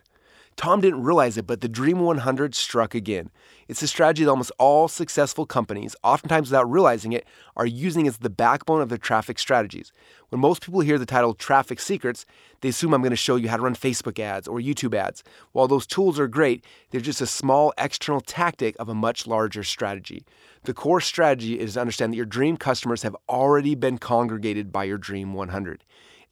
Tom 0.57 0.79
didn't 0.79 1.03
realize 1.03 1.37
it, 1.37 1.45
but 1.45 1.59
the 1.59 1.67
Dream 1.67 1.99
100 1.99 2.55
struck 2.55 2.95
again. 2.95 3.29
It's 3.67 3.81
a 3.81 3.87
strategy 3.87 4.23
that 4.23 4.29
almost 4.29 4.53
all 4.57 4.87
successful 4.87 5.45
companies, 5.45 5.97
oftentimes 6.01 6.49
without 6.49 6.71
realizing 6.71 7.11
it, 7.11 7.25
are 7.57 7.65
using 7.65 8.07
as 8.07 8.19
the 8.19 8.29
backbone 8.29 8.81
of 8.81 8.87
their 8.87 8.97
traffic 8.97 9.37
strategies. 9.37 9.91
When 10.29 10.39
most 10.39 10.61
people 10.63 10.79
hear 10.79 10.97
the 10.97 11.05
title 11.05 11.33
Traffic 11.33 11.79
Secrets, 11.79 12.25
they 12.61 12.69
assume 12.69 12.93
I'm 12.93 13.01
going 13.01 13.09
to 13.09 13.17
show 13.17 13.35
you 13.35 13.49
how 13.49 13.57
to 13.57 13.63
run 13.63 13.75
Facebook 13.75 14.17
ads 14.17 14.47
or 14.47 14.59
YouTube 14.59 14.95
ads. 14.95 15.23
While 15.51 15.67
those 15.67 15.85
tools 15.85 16.19
are 16.19 16.27
great, 16.27 16.63
they're 16.89 17.01
just 17.01 17.21
a 17.21 17.27
small 17.27 17.73
external 17.77 18.21
tactic 18.21 18.77
of 18.79 18.87
a 18.87 18.95
much 18.95 19.27
larger 19.27 19.63
strategy. 19.63 20.23
The 20.63 20.73
core 20.73 21.01
strategy 21.01 21.59
is 21.59 21.73
to 21.73 21.81
understand 21.81 22.13
that 22.13 22.17
your 22.17 22.25
dream 22.25 22.55
customers 22.55 23.03
have 23.03 23.15
already 23.27 23.75
been 23.75 23.97
congregated 23.97 24.71
by 24.71 24.85
your 24.85 24.97
Dream 24.97 25.33
100. 25.33 25.83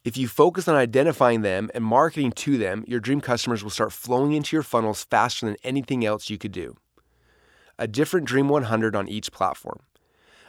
If 0.03 0.17
you 0.17 0.27
focus 0.27 0.67
on 0.67 0.75
identifying 0.75 1.43
them 1.43 1.72
and 1.74 1.81
marketing 1.81 2.33
to 2.33 2.57
them, 2.57 2.83
your 2.86 3.00
dream 3.00 3.22
customers 3.22 3.63
will 3.63 3.69
start 3.69 3.93
flowing 3.93 4.33
into 4.33 4.53
your 4.53 4.63
funnels 4.63 5.05
faster 5.05 5.45
than 5.45 5.55
anything 5.63 6.03
else 6.03 6.29
you 6.29 6.38
could 6.38 6.51
do. 6.51 6.75
A 7.79 7.88
different 7.88 8.27
Dream 8.27 8.50
100 8.50 8.98
on 8.98 9.07
each 9.07 9.31
platform. 9.31 9.79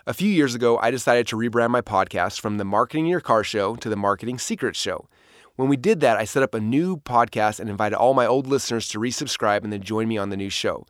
A 0.08 0.12
few 0.12 0.28
years 0.28 0.56
ago, 0.56 0.76
I 0.78 0.90
decided 0.90 1.28
to 1.28 1.36
rebrand 1.36 1.70
my 1.70 1.82
podcast 1.82 2.40
from 2.40 2.58
the 2.58 2.64
Marketing 2.64 3.06
Your 3.06 3.20
Car 3.20 3.44
Show 3.44 3.76
to 3.76 3.88
the 3.88 3.94
Marketing 3.94 4.40
Secrets 4.40 4.78
Show. 4.78 5.08
When 5.54 5.68
we 5.68 5.76
did 5.76 6.00
that, 6.00 6.16
I 6.16 6.24
set 6.24 6.42
up 6.42 6.54
a 6.54 6.60
new 6.60 6.96
podcast 6.96 7.60
and 7.60 7.70
invited 7.70 7.96
all 7.96 8.12
my 8.12 8.26
old 8.26 8.48
listeners 8.48 8.88
to 8.88 8.98
resubscribe 8.98 9.62
and 9.62 9.72
then 9.72 9.82
join 9.82 10.08
me 10.08 10.18
on 10.18 10.30
the 10.30 10.36
new 10.36 10.50
show. 10.50 10.84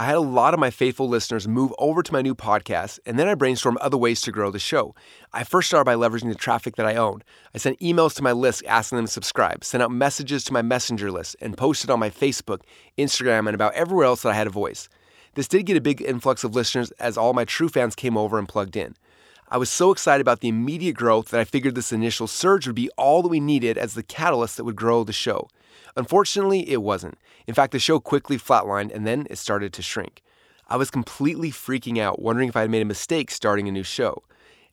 I 0.00 0.04
had 0.04 0.16
a 0.16 0.20
lot 0.20 0.54
of 0.54 0.60
my 0.60 0.70
faithful 0.70 1.10
listeners 1.10 1.46
move 1.46 1.74
over 1.78 2.02
to 2.02 2.12
my 2.14 2.22
new 2.22 2.34
podcast, 2.34 3.00
and 3.04 3.18
then 3.18 3.28
I 3.28 3.34
brainstormed 3.34 3.76
other 3.82 3.98
ways 3.98 4.22
to 4.22 4.32
grow 4.32 4.50
the 4.50 4.58
show. 4.58 4.94
I 5.30 5.44
first 5.44 5.68
started 5.68 5.84
by 5.84 5.94
leveraging 5.94 6.30
the 6.30 6.34
traffic 6.34 6.76
that 6.76 6.86
I 6.86 6.94
owned. 6.94 7.22
I 7.54 7.58
sent 7.58 7.78
emails 7.80 8.14
to 8.14 8.22
my 8.22 8.32
list 8.32 8.64
asking 8.66 8.96
them 8.96 9.04
to 9.04 9.12
subscribe, 9.12 9.62
sent 9.62 9.82
out 9.82 9.90
messages 9.90 10.42
to 10.44 10.54
my 10.54 10.62
messenger 10.62 11.10
list, 11.10 11.36
and 11.42 11.54
posted 11.54 11.90
on 11.90 11.98
my 11.98 12.08
Facebook, 12.08 12.62
Instagram, 12.96 13.40
and 13.40 13.54
about 13.54 13.74
everywhere 13.74 14.06
else 14.06 14.22
that 14.22 14.30
I 14.30 14.36
had 14.36 14.46
a 14.46 14.50
voice. 14.50 14.88
This 15.34 15.46
did 15.46 15.66
get 15.66 15.76
a 15.76 15.82
big 15.82 16.00
influx 16.00 16.44
of 16.44 16.54
listeners 16.54 16.92
as 16.92 17.18
all 17.18 17.34
my 17.34 17.44
true 17.44 17.68
fans 17.68 17.94
came 17.94 18.16
over 18.16 18.38
and 18.38 18.48
plugged 18.48 18.76
in. 18.76 18.94
I 19.50 19.58
was 19.58 19.68
so 19.68 19.90
excited 19.90 20.22
about 20.22 20.40
the 20.40 20.48
immediate 20.48 20.96
growth 20.96 21.28
that 21.28 21.40
I 21.40 21.44
figured 21.44 21.74
this 21.74 21.92
initial 21.92 22.26
surge 22.26 22.66
would 22.66 22.74
be 22.74 22.88
all 22.96 23.20
that 23.20 23.28
we 23.28 23.38
needed 23.38 23.76
as 23.76 23.92
the 23.92 24.02
catalyst 24.02 24.56
that 24.56 24.64
would 24.64 24.76
grow 24.76 25.04
the 25.04 25.12
show. 25.12 25.50
Unfortunately, 25.96 26.68
it 26.70 26.82
wasn't. 26.82 27.18
In 27.46 27.54
fact, 27.54 27.72
the 27.72 27.78
show 27.78 28.00
quickly 28.00 28.38
flatlined 28.38 28.94
and 28.94 29.06
then 29.06 29.26
it 29.30 29.38
started 29.38 29.72
to 29.74 29.82
shrink. 29.82 30.22
I 30.68 30.76
was 30.76 30.90
completely 30.90 31.50
freaking 31.50 31.98
out, 31.98 32.22
wondering 32.22 32.48
if 32.48 32.56
I 32.56 32.60
had 32.60 32.70
made 32.70 32.82
a 32.82 32.86
mistake 32.86 33.30
starting 33.30 33.68
a 33.68 33.72
new 33.72 33.82
show. 33.82 34.22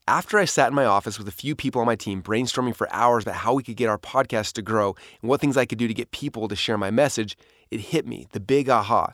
After 0.07 0.37
I 0.37 0.45
sat 0.45 0.69
in 0.69 0.75
my 0.75 0.85
office 0.85 1.17
with 1.17 1.27
a 1.27 1.31
few 1.31 1.55
people 1.55 1.81
on 1.81 1.87
my 1.87 1.95
team 1.95 2.21
brainstorming 2.21 2.75
for 2.75 2.87
hours 2.93 3.23
about 3.23 3.35
how 3.37 3.53
we 3.53 3.63
could 3.63 3.75
get 3.75 3.89
our 3.89 3.97
podcast 3.97 4.53
to 4.53 4.61
grow 4.61 4.95
and 5.21 5.29
what 5.29 5.41
things 5.41 5.57
I 5.57 5.65
could 5.65 5.79
do 5.79 5.87
to 5.87 5.93
get 5.93 6.11
people 6.11 6.47
to 6.47 6.55
share 6.55 6.77
my 6.77 6.91
message, 6.91 7.37
it 7.71 7.79
hit 7.79 8.07
me 8.07 8.27
the 8.31 8.39
big 8.39 8.69
aha. 8.69 9.13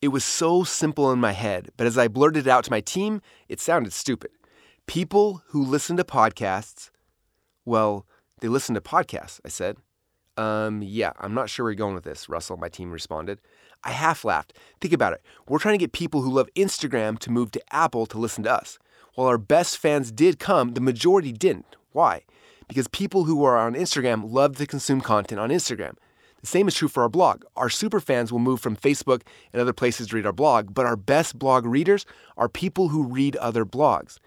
It 0.00 0.08
was 0.08 0.24
so 0.24 0.64
simple 0.64 1.12
in 1.12 1.18
my 1.18 1.32
head, 1.32 1.70
but 1.76 1.86
as 1.86 1.98
I 1.98 2.08
blurted 2.08 2.46
it 2.46 2.50
out 2.50 2.64
to 2.64 2.70
my 2.70 2.80
team, 2.80 3.20
it 3.50 3.60
sounded 3.60 3.92
stupid. 3.92 4.30
People 4.86 5.42
who 5.48 5.62
listen 5.62 5.98
to 5.98 6.04
podcasts, 6.04 6.90
well, 7.66 8.06
they 8.40 8.48
listen 8.48 8.74
to 8.76 8.80
podcasts, 8.80 9.40
I 9.44 9.50
said. 9.50 9.76
Um, 10.40 10.80
yeah, 10.82 11.12
I'm 11.20 11.34
not 11.34 11.50
sure 11.50 11.64
where 11.64 11.72
you're 11.72 11.76
going 11.76 11.94
with 11.94 12.04
this, 12.04 12.26
Russell, 12.26 12.56
my 12.56 12.70
team 12.70 12.90
responded. 12.90 13.40
I 13.84 13.90
half 13.90 14.24
laughed. 14.24 14.54
Think 14.80 14.94
about 14.94 15.12
it. 15.12 15.20
We're 15.46 15.58
trying 15.58 15.74
to 15.74 15.82
get 15.82 15.92
people 15.92 16.22
who 16.22 16.32
love 16.32 16.48
Instagram 16.56 17.18
to 17.18 17.30
move 17.30 17.50
to 17.50 17.62
Apple 17.70 18.06
to 18.06 18.18
listen 18.18 18.44
to 18.44 18.52
us. 18.52 18.78
While 19.14 19.26
our 19.26 19.36
best 19.36 19.76
fans 19.76 20.10
did 20.10 20.38
come, 20.38 20.72
the 20.72 20.80
majority 20.80 21.30
didn't. 21.30 21.76
Why? 21.92 22.22
Because 22.68 22.88
people 22.88 23.24
who 23.24 23.44
are 23.44 23.58
on 23.58 23.74
Instagram 23.74 24.32
love 24.32 24.56
to 24.56 24.66
consume 24.66 25.02
content 25.02 25.38
on 25.38 25.50
Instagram. 25.50 25.96
The 26.40 26.46
same 26.46 26.68
is 26.68 26.74
true 26.74 26.88
for 26.88 27.02
our 27.02 27.10
blog. 27.10 27.44
Our 27.54 27.68
super 27.68 28.00
fans 28.00 28.32
will 28.32 28.38
move 28.38 28.60
from 28.60 28.76
Facebook 28.76 29.20
and 29.52 29.60
other 29.60 29.74
places 29.74 30.08
to 30.08 30.16
read 30.16 30.24
our 30.24 30.32
blog, 30.32 30.72
but 30.72 30.86
our 30.86 30.96
best 30.96 31.38
blog 31.38 31.66
readers 31.66 32.06
are 32.38 32.48
people 32.48 32.88
who 32.88 33.02
read 33.02 33.36
other 33.36 33.66
blogs. 33.66 34.18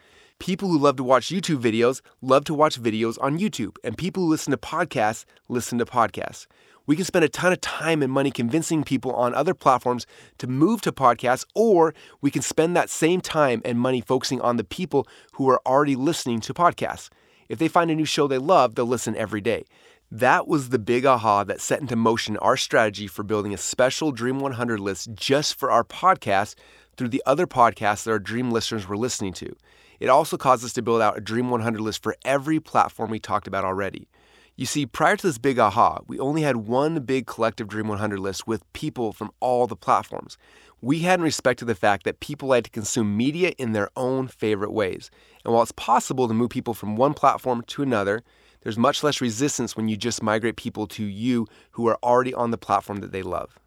People 0.44 0.68
who 0.68 0.78
love 0.78 0.98
to 0.98 1.06
watch 1.06 1.28
YouTube 1.28 1.62
videos 1.62 2.02
love 2.22 2.44
to 2.44 2.54
watch 2.54 2.78
videos 2.78 3.18
on 3.22 3.40
YouTube, 3.40 3.78
and 3.82 3.98
people 3.98 4.24
who 4.24 4.30
listen 4.30 4.52
to 4.52 4.58
podcasts 4.58 5.24
listen 5.48 5.78
to 5.78 5.86
podcasts. 5.86 6.48
We 6.86 6.98
can 6.98 7.06
spend 7.06 7.24
a 7.24 7.30
ton 7.30 7.54
of 7.54 7.62
time 7.62 8.04
and 8.04 8.12
money 8.12 8.30
convincing 8.30 8.84
people 8.84 9.14
on 9.14 9.34
other 9.34 9.54
platforms 9.54 10.06
to 10.40 10.48
move 10.48 10.82
to 10.82 10.92
podcasts, 10.92 11.46
or 11.56 11.94
we 12.20 12.30
can 12.30 12.42
spend 12.42 12.76
that 12.76 12.90
same 12.90 13.22
time 13.22 13.62
and 13.64 13.80
money 13.80 14.02
focusing 14.02 14.42
on 14.42 14.58
the 14.58 14.66
people 14.66 15.08
who 15.36 15.50
are 15.50 15.62
already 15.66 15.96
listening 15.96 16.42
to 16.42 16.54
podcasts. 16.54 17.08
If 17.48 17.58
they 17.58 17.70
find 17.70 17.90
a 17.90 17.96
new 17.96 18.04
show 18.04 18.28
they 18.28 18.38
love, 18.38 18.76
they'll 18.76 18.86
listen 18.86 19.16
every 19.16 19.40
day. 19.40 19.64
That 20.12 20.46
was 20.46 20.68
the 20.68 20.78
big 20.78 21.06
aha 21.06 21.46
that 21.46 21.62
set 21.62 21.80
into 21.80 21.96
motion 21.96 22.36
our 22.36 22.58
strategy 22.58 23.08
for 23.08 23.24
building 23.24 23.54
a 23.54 23.58
special 23.58 24.12
Dream 24.12 24.42
100 24.42 24.82
list 24.82 25.14
just 25.14 25.58
for 25.58 25.72
our 25.72 25.86
podcast 25.86 26.56
through 26.98 27.10
the 27.10 27.24
other 27.26 27.48
podcasts 27.48 28.04
that 28.04 28.12
our 28.12 28.20
Dream 28.20 28.52
listeners 28.52 28.90
were 28.90 28.98
listening 28.98 29.32
to. 29.36 29.56
It 30.04 30.10
also 30.10 30.36
caused 30.36 30.66
us 30.66 30.74
to 30.74 30.82
build 30.82 31.02
out 31.02 31.18
a 31.18 31.22
Dream 31.22 31.50
100 31.50 31.80
list 31.80 32.04
for 32.04 32.18
every 32.26 32.60
platform 32.60 33.10
we 33.10 33.20
talked 33.20 33.48
about 33.48 33.64
already. 33.64 34.10
You 34.58 34.66
see, 34.66 34.86
prior 34.86 35.16
to 35.16 35.28
this 35.28 35.38
big 35.38 35.58
aha, 35.58 36.00
we 36.08 36.20
only 36.20 36.42
had 36.42 36.58
one 36.58 37.00
big 37.06 37.26
collective 37.26 37.70
Dream 37.70 37.88
100 37.88 38.20
list 38.20 38.46
with 38.46 38.70
people 38.74 39.14
from 39.14 39.32
all 39.40 39.66
the 39.66 39.78
platforms. 39.78 40.38
We 40.82 41.00
hadn't 41.00 41.24
respected 41.24 41.66
the 41.68 41.74
fact 41.74 42.04
that 42.04 42.20
people 42.20 42.50
like 42.50 42.66
to 42.66 42.70
consume 42.70 43.16
media 43.16 43.54
in 43.58 43.72
their 43.72 43.88
own 43.96 44.28
favorite 44.28 44.74
ways. 44.74 45.10
And 45.46 45.54
while 45.54 45.64
it's 45.64 45.72
possible 45.72 46.28
to 46.28 46.34
move 46.34 46.50
people 46.50 46.74
from 46.74 46.98
one 46.98 47.14
platform 47.14 47.64
to 47.68 47.82
another, 47.82 48.24
there's 48.64 48.78
much 48.78 49.04
less 49.04 49.22
resistance 49.22 49.78
when 49.78 49.88
you 49.88 49.96
just 49.96 50.22
migrate 50.22 50.58
people 50.58 50.86
to 50.88 51.06
you 51.06 51.48
who 51.72 51.88
are 51.88 51.98
already 52.04 52.34
on 52.34 52.52
the 52.52 52.58
platform 52.58 52.98
that 52.98 53.14
they 53.14 53.24
love. 53.24 53.58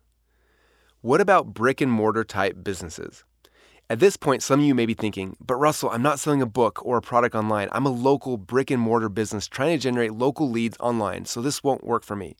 What 1.00 1.22
about 1.22 1.54
brick 1.54 1.80
and 1.80 1.90
mortar 1.90 2.24
type 2.24 2.62
businesses? 2.62 3.24
At 3.88 4.00
this 4.00 4.16
point, 4.16 4.42
some 4.42 4.58
of 4.58 4.66
you 4.66 4.74
may 4.74 4.84
be 4.84 4.94
thinking, 4.94 5.36
but 5.38 5.54
Russell, 5.54 5.90
I'm 5.90 6.02
not 6.02 6.18
selling 6.18 6.42
a 6.42 6.46
book 6.46 6.84
or 6.84 6.96
a 6.96 7.02
product 7.02 7.36
online. 7.36 7.68
I'm 7.70 7.86
a 7.86 7.90
local 7.90 8.36
brick 8.36 8.68
and 8.72 8.82
mortar 8.82 9.08
business 9.08 9.46
trying 9.46 9.78
to 9.78 9.80
generate 9.80 10.12
local 10.12 10.50
leads 10.50 10.76
online, 10.80 11.24
so 11.24 11.40
this 11.40 11.62
won't 11.62 11.86
work 11.86 12.02
for 12.02 12.16
me. 12.16 12.34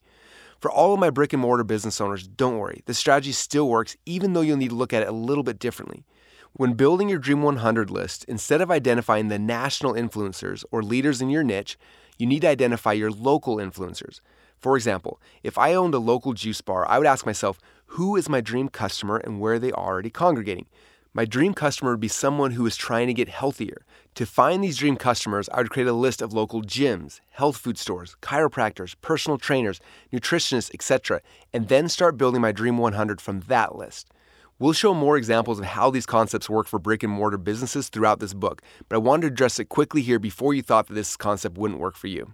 For 0.59 0.69
all 0.69 0.93
of 0.93 0.99
my 0.99 1.09
brick 1.09 1.31
and 1.31 1.41
mortar 1.41 1.63
business 1.63 2.01
owners, 2.01 2.27
don't 2.27 2.57
worry. 2.57 2.83
The 2.85 2.93
strategy 2.93 3.31
still 3.31 3.69
works, 3.69 3.95
even 4.05 4.33
though 4.33 4.41
you'll 4.41 4.57
need 4.57 4.71
to 4.71 4.75
look 4.75 4.91
at 4.91 5.03
it 5.03 5.07
a 5.07 5.13
little 5.13 5.43
bit 5.43 5.57
differently. 5.57 6.03
When 6.51 6.73
building 6.73 7.07
your 7.07 7.19
Dream 7.19 7.41
100 7.41 7.89
list, 7.89 8.25
instead 8.25 8.59
of 8.59 8.69
identifying 8.69 9.29
the 9.29 9.39
national 9.39 9.93
influencers 9.93 10.65
or 10.69 10.83
leaders 10.83 11.21
in 11.21 11.29
your 11.29 11.43
niche, 11.43 11.77
you 12.17 12.25
need 12.25 12.41
to 12.41 12.49
identify 12.49 12.91
your 12.91 13.11
local 13.11 13.55
influencers. 13.55 14.19
For 14.57 14.75
example, 14.75 15.21
if 15.43 15.57
I 15.57 15.75
owned 15.75 15.93
a 15.93 15.99
local 15.99 16.33
juice 16.33 16.59
bar, 16.59 16.85
I 16.89 16.97
would 16.97 17.07
ask 17.07 17.25
myself, 17.25 17.61
who 17.91 18.17
is 18.17 18.27
my 18.27 18.41
dream 18.41 18.67
customer 18.67 19.15
and 19.15 19.39
where 19.39 19.53
are 19.53 19.59
they 19.59 19.71
already 19.71 20.09
congregating? 20.09 20.65
My 21.13 21.25
dream 21.25 21.53
customer 21.53 21.91
would 21.91 21.99
be 21.99 22.07
someone 22.07 22.51
who 22.51 22.65
is 22.65 22.75
trying 22.75 23.07
to 23.07 23.13
get 23.13 23.29
healthier. 23.29 23.85
To 24.15 24.25
find 24.25 24.63
these 24.63 24.77
dream 24.77 24.97
customers, 24.97 25.49
I 25.53 25.57
would 25.57 25.69
create 25.69 25.87
a 25.87 25.93
list 25.93 26.21
of 26.21 26.33
local 26.33 26.61
gyms, 26.61 27.19
health 27.31 27.57
food 27.57 27.77
stores, 27.77 28.15
chiropractors, 28.21 28.95
personal 29.01 29.37
trainers, 29.37 29.79
nutritionists, 30.11 30.73
etc., 30.73 31.21
and 31.53 31.67
then 31.67 31.89
start 31.89 32.17
building 32.17 32.41
my 32.41 32.51
Dream 32.51 32.77
100 32.77 33.21
from 33.21 33.41
that 33.41 33.75
list. 33.75 34.11
We'll 34.59 34.73
show 34.73 34.93
more 34.93 35.17
examples 35.17 35.59
of 35.59 35.65
how 35.65 35.91
these 35.91 36.07
concepts 36.07 36.49
work 36.49 36.67
for 36.67 36.79
brick 36.79 37.03
and 37.03 37.13
mortar 37.13 37.37
businesses 37.37 37.89
throughout 37.89 38.19
this 38.19 38.33
book, 38.33 38.61
but 38.89 38.95
I 38.95 38.99
wanted 38.99 39.21
to 39.21 39.27
address 39.27 39.59
it 39.59 39.69
quickly 39.69 40.01
here 40.01 40.19
before 40.19 40.53
you 40.53 40.63
thought 40.63 40.87
that 40.87 40.95
this 40.95 41.15
concept 41.15 41.57
wouldn't 41.57 41.79
work 41.79 41.95
for 41.95 42.07
you. 42.07 42.33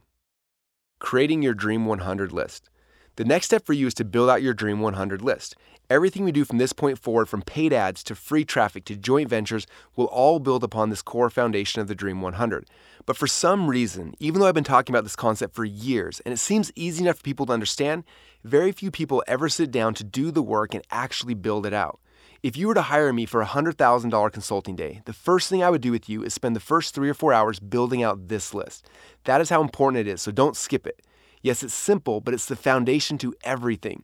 Creating 0.99 1.41
your 1.41 1.53
Dream 1.53 1.85
100 1.85 2.31
list. 2.31 2.69
The 3.15 3.25
next 3.25 3.45
step 3.45 3.63
for 3.63 3.73
you 3.73 3.85
is 3.85 3.93
to 3.95 4.05
build 4.05 4.27
out 4.27 4.41
your 4.41 4.55
Dream 4.55 4.79
100 4.79 5.21
list. 5.21 5.55
Everything 5.87 6.23
we 6.23 6.31
do 6.31 6.43
from 6.43 6.57
this 6.57 6.73
point 6.73 6.97
forward, 6.97 7.29
from 7.29 7.43
paid 7.43 7.71
ads 7.71 8.03
to 8.05 8.15
free 8.15 8.43
traffic 8.43 8.85
to 8.85 8.95
joint 8.95 9.29
ventures, 9.29 9.67
will 9.95 10.07
all 10.07 10.39
build 10.39 10.63
upon 10.63 10.89
this 10.89 11.03
core 11.03 11.29
foundation 11.29 11.79
of 11.79 11.87
the 11.87 11.93
Dream 11.93 12.21
100. 12.21 12.67
But 13.05 13.15
for 13.15 13.27
some 13.27 13.67
reason, 13.67 14.15
even 14.19 14.41
though 14.41 14.47
I've 14.47 14.55
been 14.55 14.63
talking 14.63 14.95
about 14.95 15.03
this 15.03 15.15
concept 15.15 15.53
for 15.53 15.63
years 15.63 16.21
and 16.21 16.33
it 16.33 16.37
seems 16.37 16.71
easy 16.75 17.03
enough 17.03 17.17
for 17.17 17.23
people 17.23 17.45
to 17.45 17.53
understand, 17.53 18.03
very 18.43 18.71
few 18.71 18.89
people 18.89 19.23
ever 19.27 19.47
sit 19.47 19.69
down 19.69 19.93
to 19.93 20.03
do 20.03 20.31
the 20.31 20.41
work 20.41 20.73
and 20.73 20.83
actually 20.89 21.35
build 21.35 21.67
it 21.67 21.73
out. 21.73 21.99
If 22.41 22.57
you 22.57 22.67
were 22.67 22.73
to 22.73 22.81
hire 22.81 23.13
me 23.13 23.27
for 23.27 23.43
a 23.43 23.45
$100,000 23.45 24.31
consulting 24.33 24.75
day, 24.75 25.03
the 25.05 25.13
first 25.13 25.49
thing 25.49 25.63
I 25.63 25.69
would 25.69 25.81
do 25.81 25.91
with 25.91 26.09
you 26.09 26.23
is 26.23 26.33
spend 26.33 26.55
the 26.55 26.59
first 26.59 26.95
three 26.95 27.09
or 27.09 27.13
four 27.13 27.31
hours 27.31 27.59
building 27.59 28.01
out 28.01 28.27
this 28.27 28.55
list. 28.55 28.89
That 29.25 29.39
is 29.39 29.51
how 29.51 29.61
important 29.61 30.07
it 30.07 30.11
is, 30.11 30.23
so 30.23 30.31
don't 30.31 30.57
skip 30.57 30.87
it. 30.87 31.01
Yes, 31.43 31.61
it's 31.61 31.73
simple, 31.73 32.21
but 32.21 32.33
it's 32.33 32.45
the 32.45 32.55
foundation 32.55 33.17
to 33.17 33.35
everything. 33.43 34.03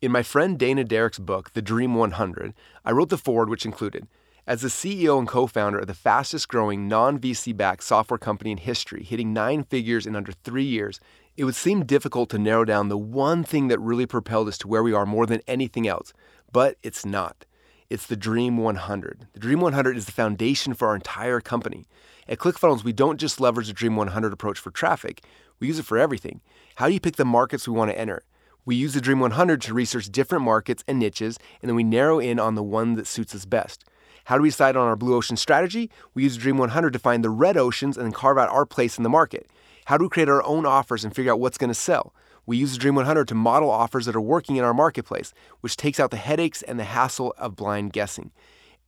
In 0.00 0.12
my 0.12 0.22
friend 0.22 0.56
Dana 0.56 0.84
Derricks' 0.84 1.18
book, 1.18 1.52
The 1.52 1.60
Dream 1.60 1.96
100, 1.96 2.54
I 2.84 2.92
wrote 2.92 3.08
the 3.08 3.18
foreword, 3.18 3.50
which 3.50 3.66
included 3.66 4.06
As 4.46 4.60
the 4.60 4.68
CEO 4.68 5.18
and 5.18 5.26
co 5.26 5.48
founder 5.48 5.80
of 5.80 5.88
the 5.88 5.94
fastest 5.94 6.46
growing 6.46 6.86
non 6.86 7.18
VC 7.18 7.54
backed 7.56 7.82
software 7.82 8.16
company 8.16 8.52
in 8.52 8.58
history, 8.58 9.02
hitting 9.02 9.32
nine 9.32 9.64
figures 9.64 10.06
in 10.06 10.14
under 10.14 10.30
three 10.30 10.64
years, 10.64 11.00
it 11.36 11.42
would 11.42 11.56
seem 11.56 11.84
difficult 11.84 12.30
to 12.30 12.38
narrow 12.38 12.64
down 12.64 12.88
the 12.88 12.96
one 12.96 13.42
thing 13.42 13.66
that 13.66 13.80
really 13.80 14.06
propelled 14.06 14.46
us 14.46 14.58
to 14.58 14.68
where 14.68 14.84
we 14.84 14.92
are 14.92 15.04
more 15.04 15.26
than 15.26 15.40
anything 15.48 15.88
else. 15.88 16.12
But 16.52 16.76
it's 16.84 17.04
not. 17.04 17.44
It's 17.90 18.06
the 18.06 18.16
Dream 18.16 18.56
100. 18.56 19.26
The 19.32 19.40
Dream 19.40 19.60
100 19.60 19.96
is 19.96 20.04
the 20.04 20.12
foundation 20.12 20.74
for 20.74 20.88
our 20.88 20.94
entire 20.94 21.40
company. 21.40 21.86
At 22.28 22.38
ClickFunnels, 22.38 22.84
we 22.84 22.92
don't 22.92 23.18
just 23.18 23.40
leverage 23.40 23.68
the 23.68 23.72
Dream 23.72 23.96
100 23.96 24.32
approach 24.32 24.58
for 24.58 24.70
traffic, 24.70 25.24
we 25.60 25.66
use 25.66 25.78
it 25.78 25.84
for 25.84 25.98
everything. 25.98 26.40
How 26.76 26.86
do 26.86 26.94
you 26.94 27.00
pick 27.00 27.16
the 27.16 27.24
markets 27.24 27.66
we 27.66 27.74
want 27.74 27.90
to 27.90 27.98
enter? 27.98 28.24
We 28.64 28.76
use 28.76 28.94
the 28.94 29.00
Dream 29.00 29.20
100 29.20 29.62
to 29.62 29.74
research 29.74 30.12
different 30.12 30.44
markets 30.44 30.84
and 30.86 30.98
niches, 30.98 31.38
and 31.62 31.68
then 31.68 31.76
we 31.76 31.84
narrow 31.84 32.18
in 32.18 32.38
on 32.38 32.54
the 32.54 32.62
one 32.62 32.94
that 32.94 33.06
suits 33.06 33.34
us 33.34 33.46
best. 33.46 33.84
How 34.24 34.36
do 34.36 34.42
we 34.42 34.50
decide 34.50 34.76
on 34.76 34.86
our 34.86 34.96
blue 34.96 35.14
ocean 35.14 35.38
strategy? 35.38 35.90
We 36.12 36.24
use 36.24 36.34
the 36.34 36.40
Dream 36.42 36.58
100 36.58 36.92
to 36.92 36.98
find 36.98 37.24
the 37.24 37.30
red 37.30 37.56
oceans 37.56 37.96
and 37.96 38.04
then 38.04 38.12
carve 38.12 38.36
out 38.36 38.50
our 38.50 38.66
place 38.66 38.98
in 38.98 39.04
the 39.04 39.08
market. 39.08 39.48
How 39.86 39.96
do 39.96 40.04
we 40.04 40.10
create 40.10 40.28
our 40.28 40.44
own 40.44 40.66
offers 40.66 41.02
and 41.02 41.16
figure 41.16 41.32
out 41.32 41.40
what's 41.40 41.56
going 41.56 41.70
to 41.70 41.74
sell? 41.74 42.14
We 42.44 42.58
use 42.58 42.72
the 42.72 42.78
Dream 42.78 42.94
100 42.94 43.26
to 43.28 43.34
model 43.34 43.70
offers 43.70 44.04
that 44.04 44.14
are 44.14 44.20
working 44.20 44.56
in 44.56 44.64
our 44.64 44.74
marketplace, 44.74 45.32
which 45.62 45.78
takes 45.78 45.98
out 45.98 46.10
the 46.10 46.18
headaches 46.18 46.62
and 46.62 46.78
the 46.78 46.84
hassle 46.84 47.34
of 47.38 47.56
blind 47.56 47.94
guessing. 47.94 48.32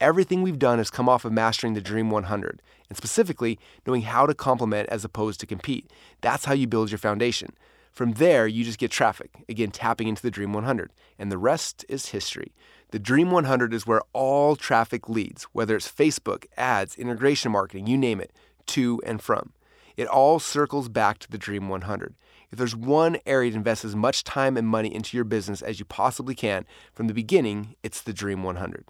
Everything 0.00 0.40
we've 0.40 0.58
done 0.58 0.78
has 0.78 0.88
come 0.88 1.10
off 1.10 1.26
of 1.26 1.32
mastering 1.32 1.74
the 1.74 1.80
Dream 1.82 2.08
100, 2.08 2.62
and 2.88 2.96
specifically 2.96 3.58
knowing 3.86 4.00
how 4.00 4.24
to 4.24 4.32
complement 4.32 4.88
as 4.88 5.04
opposed 5.04 5.40
to 5.40 5.46
compete. 5.46 5.90
That's 6.22 6.46
how 6.46 6.54
you 6.54 6.66
build 6.66 6.90
your 6.90 6.96
foundation. 6.96 7.50
From 7.92 8.12
there, 8.12 8.46
you 8.46 8.64
just 8.64 8.78
get 8.78 8.90
traffic, 8.90 9.44
again, 9.46 9.70
tapping 9.70 10.08
into 10.08 10.22
the 10.22 10.30
Dream 10.30 10.54
100, 10.54 10.90
and 11.18 11.30
the 11.30 11.36
rest 11.36 11.84
is 11.86 12.06
history. 12.06 12.54
The 12.92 12.98
Dream 12.98 13.30
100 13.30 13.74
is 13.74 13.86
where 13.86 14.00
all 14.14 14.56
traffic 14.56 15.06
leads, 15.06 15.42
whether 15.52 15.76
it's 15.76 15.90
Facebook, 15.90 16.46
ads, 16.56 16.96
integration 16.96 17.52
marketing, 17.52 17.86
you 17.86 17.98
name 17.98 18.22
it, 18.22 18.32
to 18.68 19.02
and 19.04 19.20
from. 19.20 19.52
It 19.98 20.08
all 20.08 20.38
circles 20.38 20.88
back 20.88 21.18
to 21.18 21.30
the 21.30 21.36
Dream 21.36 21.68
100. 21.68 22.14
If 22.50 22.58
there's 22.58 22.74
one 22.74 23.18
area 23.26 23.50
to 23.50 23.56
invest 23.58 23.84
as 23.84 23.94
much 23.94 24.24
time 24.24 24.56
and 24.56 24.66
money 24.66 24.94
into 24.94 25.14
your 25.14 25.24
business 25.24 25.60
as 25.60 25.78
you 25.78 25.84
possibly 25.84 26.34
can 26.34 26.64
from 26.94 27.06
the 27.06 27.12
beginning, 27.12 27.74
it's 27.82 28.00
the 28.00 28.14
Dream 28.14 28.42
100. 28.42 28.86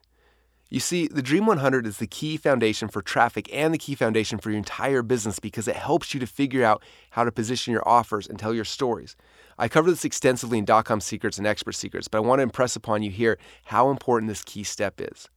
You 0.73 0.79
see, 0.79 1.09
the 1.09 1.21
Dream 1.21 1.47
100 1.47 1.85
is 1.85 1.97
the 1.97 2.07
key 2.07 2.37
foundation 2.37 2.87
for 2.87 3.03
traffic 3.03 3.53
and 3.53 3.75
the 3.75 3.79
key 3.79 3.97
foundation 3.97 4.39
for 4.39 4.51
your 4.51 4.59
entire 4.59 5.03
business 5.03 5.41
because 5.41 5.67
it 5.67 5.75
helps 5.75 6.15
you 6.15 6.21
to 6.21 6.29
figure 6.29 6.65
out 6.65 6.81
how 7.11 7.25
to 7.25 7.33
position 7.33 7.73
your 7.73 7.87
offers 7.89 8.29
and 8.29 8.39
tell 8.39 8.55
your 8.55 8.65
stories. 8.65 9.17
I 9.59 9.67
cover 9.67 9.91
this 9.91 10.05
extensively 10.05 10.59
in 10.59 10.65
dot-com 10.65 11.01
secrets 11.01 11.39
and 11.39 11.47
expert 11.47 11.73
secrets, 11.73 12.07
but 12.07 12.19
I 12.19 12.21
want 12.21 12.39
to 12.39 12.45
impress 12.45 12.77
upon 12.77 13.03
you 13.03 13.11
here 13.11 13.37
how 13.65 13.91
important 13.91 14.29
this 14.29 14.45
key 14.45 14.63
step 14.63 15.01
is. 15.01 15.29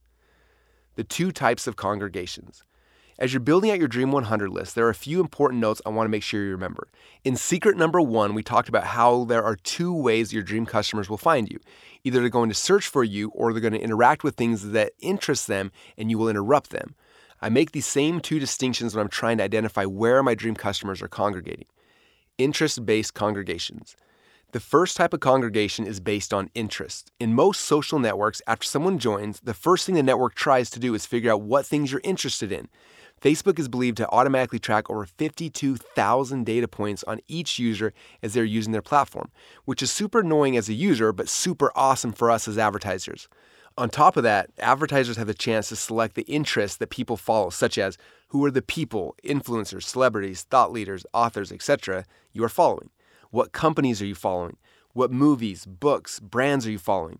The 0.94 1.02
two 1.02 1.32
types 1.32 1.66
of 1.66 1.74
congregations. 1.74 2.62
As 3.16 3.32
you're 3.32 3.40
building 3.40 3.70
out 3.70 3.78
your 3.78 3.86
Dream 3.86 4.10
100 4.10 4.50
list, 4.50 4.74
there 4.74 4.86
are 4.86 4.90
a 4.90 4.94
few 4.94 5.20
important 5.20 5.60
notes 5.60 5.80
I 5.86 5.90
want 5.90 6.06
to 6.06 6.10
make 6.10 6.24
sure 6.24 6.42
you 6.42 6.50
remember. 6.50 6.88
In 7.22 7.36
secret 7.36 7.76
number 7.76 8.00
one, 8.00 8.34
we 8.34 8.42
talked 8.42 8.68
about 8.68 8.86
how 8.86 9.24
there 9.24 9.44
are 9.44 9.54
two 9.54 9.94
ways 9.94 10.32
your 10.32 10.42
dream 10.42 10.66
customers 10.66 11.08
will 11.08 11.16
find 11.16 11.48
you. 11.48 11.60
Either 12.02 12.18
they're 12.18 12.28
going 12.28 12.48
to 12.48 12.56
search 12.56 12.88
for 12.88 13.04
you 13.04 13.28
or 13.28 13.52
they're 13.52 13.60
going 13.60 13.72
to 13.72 13.80
interact 13.80 14.24
with 14.24 14.34
things 14.34 14.70
that 14.70 14.94
interest 14.98 15.46
them 15.46 15.70
and 15.96 16.10
you 16.10 16.18
will 16.18 16.28
interrupt 16.28 16.70
them. 16.70 16.96
I 17.40 17.50
make 17.50 17.70
these 17.70 17.86
same 17.86 18.18
two 18.18 18.40
distinctions 18.40 18.96
when 18.96 19.02
I'm 19.02 19.10
trying 19.10 19.38
to 19.38 19.44
identify 19.44 19.84
where 19.84 20.20
my 20.22 20.34
dream 20.34 20.56
customers 20.56 21.00
are 21.00 21.08
congregating. 21.08 21.66
Interest 22.36 22.84
based 22.84 23.14
congregations. 23.14 23.94
The 24.50 24.60
first 24.60 24.96
type 24.96 25.12
of 25.12 25.20
congregation 25.20 25.84
is 25.84 25.98
based 25.98 26.32
on 26.32 26.50
interest. 26.54 27.10
In 27.18 27.34
most 27.34 27.60
social 27.60 27.98
networks, 27.98 28.40
after 28.46 28.64
someone 28.64 28.98
joins, 28.98 29.40
the 29.40 29.52
first 29.52 29.84
thing 29.84 29.96
the 29.96 30.02
network 30.02 30.34
tries 30.34 30.70
to 30.70 30.80
do 30.80 30.94
is 30.94 31.06
figure 31.06 31.32
out 31.32 31.42
what 31.42 31.66
things 31.66 31.90
you're 31.90 32.00
interested 32.04 32.52
in. 32.52 32.68
Facebook 33.20 33.58
is 33.58 33.68
believed 33.68 33.96
to 33.96 34.10
automatically 34.10 34.58
track 34.58 34.90
over 34.90 35.06
52,000 35.06 36.44
data 36.44 36.68
points 36.68 37.02
on 37.04 37.20
each 37.26 37.58
user 37.58 37.92
as 38.22 38.34
they're 38.34 38.44
using 38.44 38.72
their 38.72 38.82
platform, 38.82 39.30
which 39.64 39.82
is 39.82 39.90
super 39.90 40.20
annoying 40.20 40.56
as 40.56 40.68
a 40.68 40.74
user, 40.74 41.12
but 41.12 41.28
super 41.28 41.72
awesome 41.74 42.12
for 42.12 42.30
us 42.30 42.46
as 42.46 42.58
advertisers. 42.58 43.28
On 43.76 43.90
top 43.90 44.16
of 44.16 44.22
that, 44.22 44.50
advertisers 44.60 45.16
have 45.16 45.26
the 45.26 45.34
chance 45.34 45.68
to 45.68 45.76
select 45.76 46.14
the 46.14 46.22
interests 46.22 46.76
that 46.76 46.90
people 46.90 47.16
follow, 47.16 47.50
such 47.50 47.76
as 47.76 47.98
who 48.28 48.44
are 48.44 48.50
the 48.50 48.62
people, 48.62 49.16
influencers, 49.24 49.82
celebrities, 49.82 50.42
thought 50.42 50.70
leaders, 50.70 51.04
authors, 51.12 51.50
etc., 51.50 52.04
you 52.32 52.44
are 52.44 52.48
following. 52.48 52.90
What 53.30 53.52
companies 53.52 54.00
are 54.00 54.06
you 54.06 54.14
following? 54.14 54.58
What 54.92 55.10
movies, 55.10 55.66
books, 55.66 56.20
brands 56.20 56.68
are 56.68 56.70
you 56.70 56.78
following? 56.78 57.18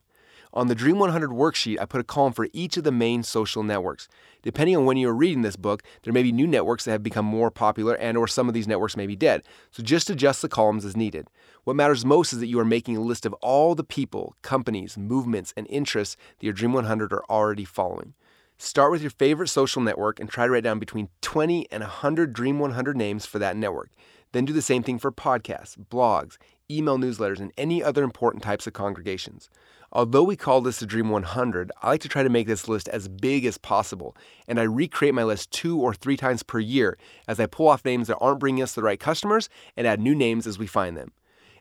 On 0.56 0.68
the 0.68 0.76
Dream 0.76 1.00
100 1.00 1.30
worksheet, 1.30 1.80
I 1.80 1.84
put 1.84 2.00
a 2.00 2.04
column 2.04 2.32
for 2.32 2.46
each 2.52 2.76
of 2.76 2.84
the 2.84 2.92
main 2.92 3.24
social 3.24 3.64
networks. 3.64 4.06
Depending 4.40 4.76
on 4.76 4.84
when 4.84 4.96
you 4.96 5.08
are 5.08 5.14
reading 5.14 5.42
this 5.42 5.56
book, 5.56 5.82
there 6.04 6.12
may 6.12 6.22
be 6.22 6.30
new 6.30 6.46
networks 6.46 6.84
that 6.84 6.92
have 6.92 7.02
become 7.02 7.24
more 7.24 7.50
popular 7.50 7.96
and 7.96 8.16
or 8.16 8.28
some 8.28 8.46
of 8.46 8.54
these 8.54 8.68
networks 8.68 8.96
may 8.96 9.08
be 9.08 9.16
dead. 9.16 9.42
So 9.72 9.82
just 9.82 10.10
adjust 10.10 10.42
the 10.42 10.48
columns 10.48 10.84
as 10.84 10.96
needed. 10.96 11.26
What 11.64 11.74
matters 11.74 12.04
most 12.04 12.32
is 12.32 12.38
that 12.38 12.46
you 12.46 12.60
are 12.60 12.64
making 12.64 12.96
a 12.96 13.00
list 13.00 13.26
of 13.26 13.32
all 13.42 13.74
the 13.74 13.82
people, 13.82 14.36
companies, 14.42 14.96
movements, 14.96 15.52
and 15.56 15.66
interests 15.68 16.16
that 16.38 16.46
your 16.46 16.52
Dream 16.52 16.72
100 16.72 17.12
are 17.12 17.24
already 17.28 17.64
following. 17.64 18.14
Start 18.56 18.92
with 18.92 19.02
your 19.02 19.10
favorite 19.10 19.48
social 19.48 19.82
network 19.82 20.20
and 20.20 20.30
try 20.30 20.46
to 20.46 20.52
write 20.52 20.62
down 20.62 20.78
between 20.78 21.08
20 21.20 21.66
and 21.72 21.80
100 21.80 22.32
Dream 22.32 22.60
100 22.60 22.96
names 22.96 23.26
for 23.26 23.40
that 23.40 23.56
network. 23.56 23.90
Then 24.30 24.44
do 24.44 24.52
the 24.52 24.62
same 24.62 24.84
thing 24.84 25.00
for 25.00 25.10
podcasts, 25.10 25.76
blogs, 25.76 26.36
email 26.70 26.96
newsletters, 26.96 27.40
and 27.40 27.52
any 27.58 27.82
other 27.82 28.04
important 28.04 28.44
types 28.44 28.68
of 28.68 28.72
congregations. 28.72 29.50
Although 29.96 30.24
we 30.24 30.34
call 30.34 30.60
this 30.60 30.80
the 30.80 30.86
Dream 30.86 31.08
100, 31.08 31.70
I 31.80 31.90
like 31.90 32.00
to 32.00 32.08
try 32.08 32.24
to 32.24 32.28
make 32.28 32.48
this 32.48 32.66
list 32.66 32.88
as 32.88 33.06
big 33.06 33.44
as 33.44 33.58
possible, 33.58 34.16
and 34.48 34.58
I 34.58 34.64
recreate 34.64 35.14
my 35.14 35.22
list 35.22 35.52
two 35.52 35.80
or 35.80 35.94
three 35.94 36.16
times 36.16 36.42
per 36.42 36.58
year 36.58 36.98
as 37.28 37.38
I 37.38 37.46
pull 37.46 37.68
off 37.68 37.84
names 37.84 38.08
that 38.08 38.18
aren't 38.18 38.40
bringing 38.40 38.64
us 38.64 38.74
the 38.74 38.82
right 38.82 38.98
customers 38.98 39.48
and 39.76 39.86
add 39.86 40.00
new 40.00 40.16
names 40.16 40.48
as 40.48 40.58
we 40.58 40.66
find 40.66 40.96
them. 40.96 41.12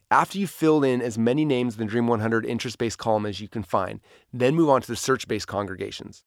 After 0.09 0.39
you've 0.39 0.49
filled 0.49 0.83
in 0.83 0.99
as 0.99 1.15
many 1.15 1.45
names 1.45 1.75
in 1.75 1.85
the 1.85 1.91
Dream 1.91 2.07
100 2.07 2.43
interest 2.43 2.79
based 2.79 2.97
column 2.97 3.27
as 3.27 3.39
you 3.39 3.47
can 3.47 3.61
find, 3.61 3.99
then 4.33 4.55
move 4.55 4.69
on 4.69 4.81
to 4.81 4.87
the 4.87 4.95
search 4.95 5.27
based 5.27 5.47
congregations. 5.47 6.23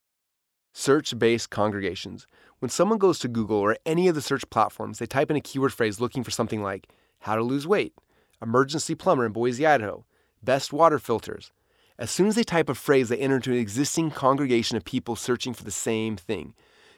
Search 0.72 1.18
based 1.18 1.50
congregations. 1.50 2.28
When 2.60 2.68
someone 2.68 2.98
goes 2.98 3.18
to 3.18 3.28
Google 3.28 3.58
or 3.58 3.78
any 3.84 4.06
of 4.06 4.14
the 4.14 4.22
search 4.22 4.48
platforms, 4.48 5.00
they 5.00 5.06
type 5.06 5.28
in 5.28 5.36
a 5.36 5.40
keyword 5.40 5.72
phrase 5.72 6.00
looking 6.00 6.22
for 6.22 6.30
something 6.30 6.62
like 6.62 6.88
how 7.20 7.34
to 7.34 7.42
lose 7.42 7.66
weight, 7.66 7.94
emergency 8.40 8.94
plumber 8.94 9.26
in 9.26 9.32
Boise, 9.32 9.66
Idaho, 9.66 10.04
best 10.40 10.72
water 10.72 11.00
filters, 11.00 11.50
as 11.98 12.10
soon 12.10 12.26
as 12.26 12.34
they 12.34 12.44
type 12.44 12.68
a 12.68 12.74
phrase, 12.74 13.08
they 13.08 13.18
enter 13.18 13.36
into 13.36 13.52
an 13.52 13.58
existing 13.58 14.10
congregation 14.10 14.76
of 14.76 14.84
people 14.84 15.16
searching 15.16 15.54
for 15.54 15.64
the 15.64 15.70
same 15.70 16.16
thing. 16.16 16.54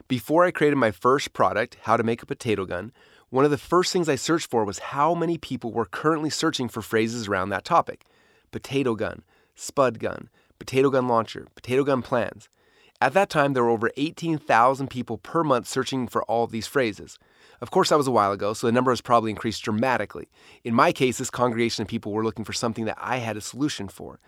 Before 0.08 0.44
I 0.44 0.50
created 0.50 0.76
my 0.76 0.90
first 0.90 1.32
product, 1.32 1.76
How 1.82 1.96
to 1.96 2.02
Make 2.02 2.22
a 2.22 2.26
Potato 2.26 2.64
Gun, 2.64 2.92
one 3.30 3.44
of 3.44 3.50
the 3.50 3.58
first 3.58 3.92
things 3.92 4.08
I 4.08 4.16
searched 4.16 4.50
for 4.50 4.64
was 4.64 4.78
how 4.78 5.14
many 5.14 5.36
people 5.36 5.70
were 5.70 5.84
currently 5.84 6.30
searching 6.30 6.68
for 6.68 6.82
phrases 6.82 7.28
around 7.28 7.50
that 7.50 7.64
topic 7.64 8.04
potato 8.50 8.94
gun, 8.94 9.22
spud 9.54 9.98
gun, 9.98 10.30
potato 10.58 10.88
gun 10.88 11.06
launcher, 11.06 11.46
potato 11.54 11.84
gun 11.84 12.00
plans. 12.00 12.48
At 13.00 13.12
that 13.12 13.28
time, 13.30 13.52
there 13.52 13.62
were 13.62 13.70
over 13.70 13.90
18,000 13.96 14.88
people 14.88 15.18
per 15.18 15.44
month 15.44 15.68
searching 15.68 16.08
for 16.08 16.24
all 16.24 16.46
these 16.46 16.66
phrases. 16.66 17.18
Of 17.60 17.70
course, 17.70 17.90
that 17.90 17.98
was 17.98 18.06
a 18.06 18.12
while 18.12 18.32
ago, 18.32 18.54
so 18.54 18.66
the 18.66 18.72
number 18.72 18.90
has 18.90 19.00
probably 19.00 19.30
increased 19.30 19.62
dramatically. 19.62 20.28
In 20.64 20.74
my 20.74 20.90
case, 20.90 21.18
this 21.18 21.30
congregation 21.30 21.82
of 21.82 21.88
people 21.88 22.12
were 22.12 22.24
looking 22.24 22.44
for 22.44 22.52
something 22.52 22.86
that 22.86 22.98
I 22.98 23.18
had 23.18 23.36
a 23.36 23.42
solution 23.42 23.88
for. 23.88 24.18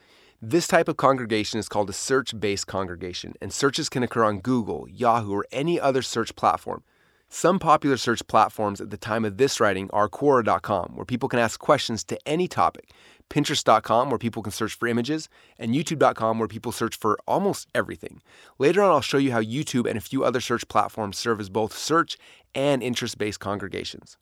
This 0.42 0.66
type 0.66 0.88
of 0.88 0.96
congregation 0.96 1.61
is 1.61 1.68
called 1.68 1.90
a 1.90 1.92
search 1.92 2.40
based 2.40 2.66
congregation, 2.66 3.35
and 3.42 3.53
searches 3.53 3.90
can 3.90 4.03
occur 4.03 4.24
on 4.24 4.40
Google, 4.40 4.88
Yahoo, 4.88 5.35
or 5.35 5.46
any 5.53 5.79
other 5.79 6.00
search 6.00 6.35
platform. 6.35 6.83
Some 7.29 7.59
popular 7.59 7.98
search 7.98 8.26
platforms 8.26 8.81
at 8.81 8.88
the 8.88 8.96
time 8.96 9.26
of 9.26 9.37
this 9.37 9.61
writing 9.61 9.90
are 9.92 10.09
Quora.com, 10.09 10.92
where 10.94 11.05
people 11.05 11.29
can 11.29 11.40
ask 11.40 11.61
questions 11.61 12.03
to 12.05 12.18
any 12.24 12.48
topic, 12.48 12.90
Pinterest.com, 13.29 14.09
where 14.09 14.18
people 14.18 14.42
can 14.42 14.50
search 14.50 14.72
for 14.72 14.88
images, 14.88 15.29
and 15.59 15.74
YouTube.com, 15.74 16.38
where 16.38 16.48
people 16.48 16.72
search 16.72 16.96
for 16.96 17.18
almost 17.29 17.68
everything. 17.74 18.22
Later 18.59 18.83
on, 18.83 18.92
I'll 18.92 19.03
show 19.03 19.18
you 19.18 19.33
how 19.33 19.42
YouTube 19.42 19.87
and 19.87 19.98
a 19.98 20.00
few 20.00 20.24
other 20.24 20.40
search 20.40 20.66
platforms 20.68 21.18
serve 21.18 21.38
as 21.38 21.50
both 21.50 21.76
search 21.76 22.16
and 22.55 22.83
interest 22.83 23.18
based 23.18 23.40
congregations. 23.40 24.16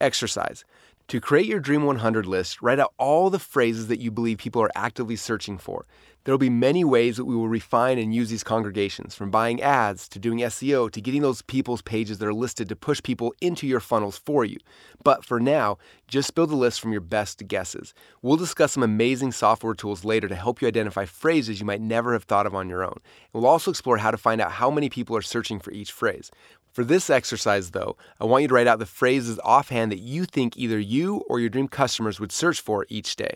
Exercise. 0.00 0.64
To 1.10 1.20
create 1.20 1.46
your 1.46 1.58
Dream 1.58 1.82
100 1.82 2.24
list, 2.24 2.62
write 2.62 2.78
out 2.78 2.94
all 2.96 3.30
the 3.30 3.40
phrases 3.40 3.88
that 3.88 3.98
you 3.98 4.12
believe 4.12 4.38
people 4.38 4.62
are 4.62 4.70
actively 4.76 5.16
searching 5.16 5.58
for. 5.58 5.84
There 6.22 6.32
will 6.32 6.38
be 6.38 6.50
many 6.50 6.84
ways 6.84 7.16
that 7.16 7.24
we 7.24 7.34
will 7.34 7.48
refine 7.48 7.98
and 7.98 8.14
use 8.14 8.30
these 8.30 8.44
congregations, 8.44 9.16
from 9.16 9.28
buying 9.28 9.60
ads 9.60 10.08
to 10.10 10.20
doing 10.20 10.38
SEO 10.38 10.88
to 10.88 11.00
getting 11.00 11.22
those 11.22 11.42
people's 11.42 11.82
pages 11.82 12.18
that 12.18 12.28
are 12.28 12.34
listed 12.34 12.68
to 12.68 12.76
push 12.76 13.02
people 13.02 13.34
into 13.40 13.66
your 13.66 13.80
funnels 13.80 14.18
for 14.18 14.44
you. 14.44 14.58
But 15.02 15.24
for 15.24 15.40
now, 15.40 15.78
just 16.06 16.36
build 16.36 16.52
a 16.52 16.56
list 16.56 16.80
from 16.80 16.92
your 16.92 17.00
best 17.00 17.48
guesses. 17.48 17.92
We'll 18.22 18.36
discuss 18.36 18.72
some 18.72 18.82
amazing 18.84 19.32
software 19.32 19.74
tools 19.74 20.04
later 20.04 20.28
to 20.28 20.36
help 20.36 20.62
you 20.62 20.68
identify 20.68 21.06
phrases 21.06 21.58
you 21.58 21.66
might 21.66 21.80
never 21.80 22.12
have 22.12 22.24
thought 22.24 22.46
of 22.46 22.54
on 22.54 22.68
your 22.68 22.84
own. 22.84 23.00
And 23.32 23.42
we'll 23.42 23.50
also 23.50 23.72
explore 23.72 23.96
how 23.96 24.12
to 24.12 24.18
find 24.18 24.40
out 24.40 24.52
how 24.52 24.70
many 24.70 24.90
people 24.90 25.16
are 25.16 25.22
searching 25.22 25.58
for 25.58 25.72
each 25.72 25.90
phrase. 25.90 26.30
For 26.72 26.84
this 26.84 27.10
exercise, 27.10 27.70
though, 27.70 27.96
I 28.20 28.24
want 28.24 28.42
you 28.42 28.48
to 28.48 28.54
write 28.54 28.68
out 28.68 28.78
the 28.78 28.86
phrases 28.86 29.40
offhand 29.44 29.90
that 29.90 29.98
you 29.98 30.24
think 30.24 30.56
either 30.56 30.78
you 30.78 31.24
or 31.28 31.40
your 31.40 31.48
dream 31.48 31.66
customers 31.66 32.20
would 32.20 32.30
search 32.30 32.60
for 32.60 32.86
each 32.88 33.16
day. 33.16 33.34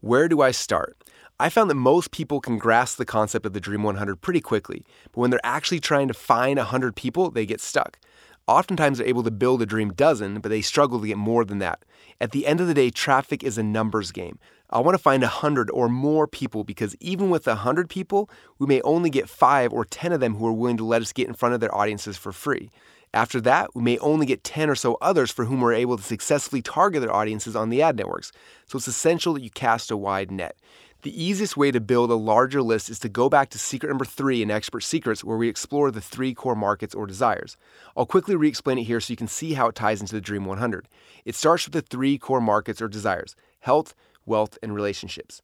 Where 0.00 0.28
do 0.28 0.40
I 0.40 0.50
start? 0.50 0.96
I 1.38 1.48
found 1.48 1.68
that 1.68 1.74
most 1.74 2.10
people 2.10 2.40
can 2.40 2.58
grasp 2.58 2.96
the 2.96 3.04
concept 3.04 3.44
of 3.44 3.52
the 3.52 3.60
Dream 3.60 3.82
100 3.82 4.20
pretty 4.20 4.40
quickly, 4.40 4.84
but 5.12 5.20
when 5.20 5.30
they're 5.30 5.40
actually 5.42 5.80
trying 5.80 6.08
to 6.08 6.14
find 6.14 6.58
100 6.58 6.94
people, 6.94 7.30
they 7.30 7.44
get 7.44 7.60
stuck. 7.60 7.98
Oftentimes, 8.46 8.98
they're 8.98 9.06
able 9.06 9.22
to 9.22 9.30
build 9.30 9.62
a 9.62 9.66
dream 9.66 9.92
dozen, 9.92 10.40
but 10.40 10.50
they 10.50 10.60
struggle 10.60 11.00
to 11.00 11.06
get 11.06 11.16
more 11.16 11.44
than 11.44 11.58
that. 11.58 11.84
At 12.20 12.32
the 12.32 12.46
end 12.46 12.60
of 12.60 12.66
the 12.66 12.74
day, 12.74 12.90
traffic 12.90 13.42
is 13.42 13.58
a 13.58 13.62
numbers 13.62 14.12
game. 14.12 14.38
I 14.74 14.80
want 14.80 14.96
to 14.96 15.02
find 15.02 15.22
100 15.22 15.70
or 15.70 15.88
more 15.88 16.26
people 16.26 16.64
because 16.64 16.96
even 16.98 17.30
with 17.30 17.46
100 17.46 17.88
people, 17.88 18.28
we 18.58 18.66
may 18.66 18.80
only 18.80 19.08
get 19.08 19.28
5 19.28 19.72
or 19.72 19.84
10 19.84 20.10
of 20.10 20.18
them 20.18 20.34
who 20.34 20.46
are 20.48 20.52
willing 20.52 20.78
to 20.78 20.84
let 20.84 21.00
us 21.00 21.12
get 21.12 21.28
in 21.28 21.34
front 21.34 21.54
of 21.54 21.60
their 21.60 21.72
audiences 21.72 22.16
for 22.16 22.32
free. 22.32 22.70
After 23.12 23.40
that, 23.42 23.76
we 23.76 23.82
may 23.82 23.98
only 23.98 24.26
get 24.26 24.42
10 24.42 24.68
or 24.68 24.74
so 24.74 24.98
others 25.00 25.30
for 25.30 25.44
whom 25.44 25.60
we're 25.60 25.74
able 25.74 25.96
to 25.96 26.02
successfully 26.02 26.60
target 26.60 27.02
their 27.02 27.14
audiences 27.14 27.54
on 27.54 27.70
the 27.70 27.82
ad 27.82 27.96
networks. 27.96 28.32
So 28.66 28.76
it's 28.78 28.88
essential 28.88 29.34
that 29.34 29.42
you 29.42 29.50
cast 29.50 29.92
a 29.92 29.96
wide 29.96 30.32
net. 30.32 30.56
The 31.02 31.22
easiest 31.22 31.56
way 31.56 31.70
to 31.70 31.80
build 31.80 32.10
a 32.10 32.16
larger 32.16 32.60
list 32.60 32.90
is 32.90 32.98
to 33.00 33.08
go 33.08 33.28
back 33.28 33.50
to 33.50 33.58
secret 33.58 33.90
number 33.90 34.06
three 34.06 34.42
in 34.42 34.50
Expert 34.50 34.80
Secrets, 34.80 35.22
where 35.22 35.36
we 35.36 35.48
explore 35.48 35.92
the 35.92 36.00
three 36.00 36.34
core 36.34 36.56
markets 36.56 36.96
or 36.96 37.06
desires. 37.06 37.56
I'll 37.96 38.06
quickly 38.06 38.34
re 38.34 38.48
explain 38.48 38.78
it 38.78 38.84
here 38.84 38.98
so 38.98 39.12
you 39.12 39.16
can 39.16 39.28
see 39.28 39.52
how 39.52 39.68
it 39.68 39.76
ties 39.76 40.00
into 40.00 40.14
the 40.14 40.20
Dream 40.20 40.46
100. 40.46 40.88
It 41.24 41.36
starts 41.36 41.66
with 41.66 41.74
the 41.74 41.82
three 41.82 42.18
core 42.18 42.40
markets 42.40 42.82
or 42.82 42.88
desires 42.88 43.36
health, 43.60 43.94
wealth, 44.26 44.58
and 44.62 44.74
relationships. 44.74 45.42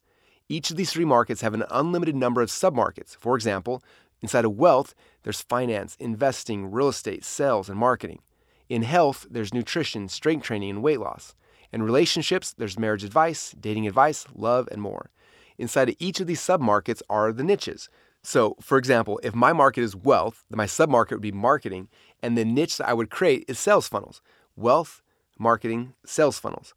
Each 0.49 0.71
of 0.71 0.77
these 0.77 0.93
three 0.93 1.05
markets 1.05 1.43
have 1.43 1.55
an 1.55 1.65
unlimited 1.71 2.17
number 2.17 2.43
of 2.43 2.49
submarkets. 2.49 3.17
For 3.17 3.37
example, 3.37 3.83
inside 4.21 4.45
of 4.45 4.57
wealth, 4.57 4.95
there's 5.23 5.43
finance, 5.43 5.97
investing, 6.01 6.71
real 6.71 6.89
estate, 6.89 7.25
sales, 7.25 7.69
and 7.69 7.79
marketing. 7.79 8.21
In 8.69 8.83
health, 8.83 9.27
there's 9.31 9.55
nutrition, 9.55 10.09
strength 10.09 10.45
training, 10.45 10.71
and 10.71 10.83
weight 10.83 11.01
loss. 11.01 11.35
In 11.73 11.83
relationships, 11.83 12.53
there's 12.53 12.79
marriage 12.79 13.05
advice, 13.05 13.55
dating 13.59 13.87
advice, 13.87 14.27
love, 14.35 14.69
and 14.73 14.83
more. 14.83 15.11
Inside 15.57 15.91
of 15.91 15.97
each 15.99 16.21
of 16.21 16.27
these 16.27 16.41
submarkets 16.41 17.03
are 17.09 17.33
the 17.33 17.45
niches. 17.45 17.89
So, 18.23 18.57
for 18.61 18.77
example, 18.77 19.21
if 19.23 19.35
my 19.35 19.53
market 19.53 19.83
is 19.83 19.97
wealth, 19.97 20.45
then 20.51 20.59
my 20.59 20.67
submarket 20.67 21.13
would 21.13 21.21
be 21.21 21.33
marketing, 21.33 21.89
and 22.23 22.37
the 22.37 22.45
niche 22.45 22.79
that 22.79 22.89
I 22.89 22.95
would 22.95 23.11
create 23.11 23.45
is 23.47 23.59
sales 23.59 23.89
funnels. 23.89 24.21
Wealth, 24.57 25.01
marketing, 25.39 25.95
sales 26.05 26.39
funnels. 26.39 26.75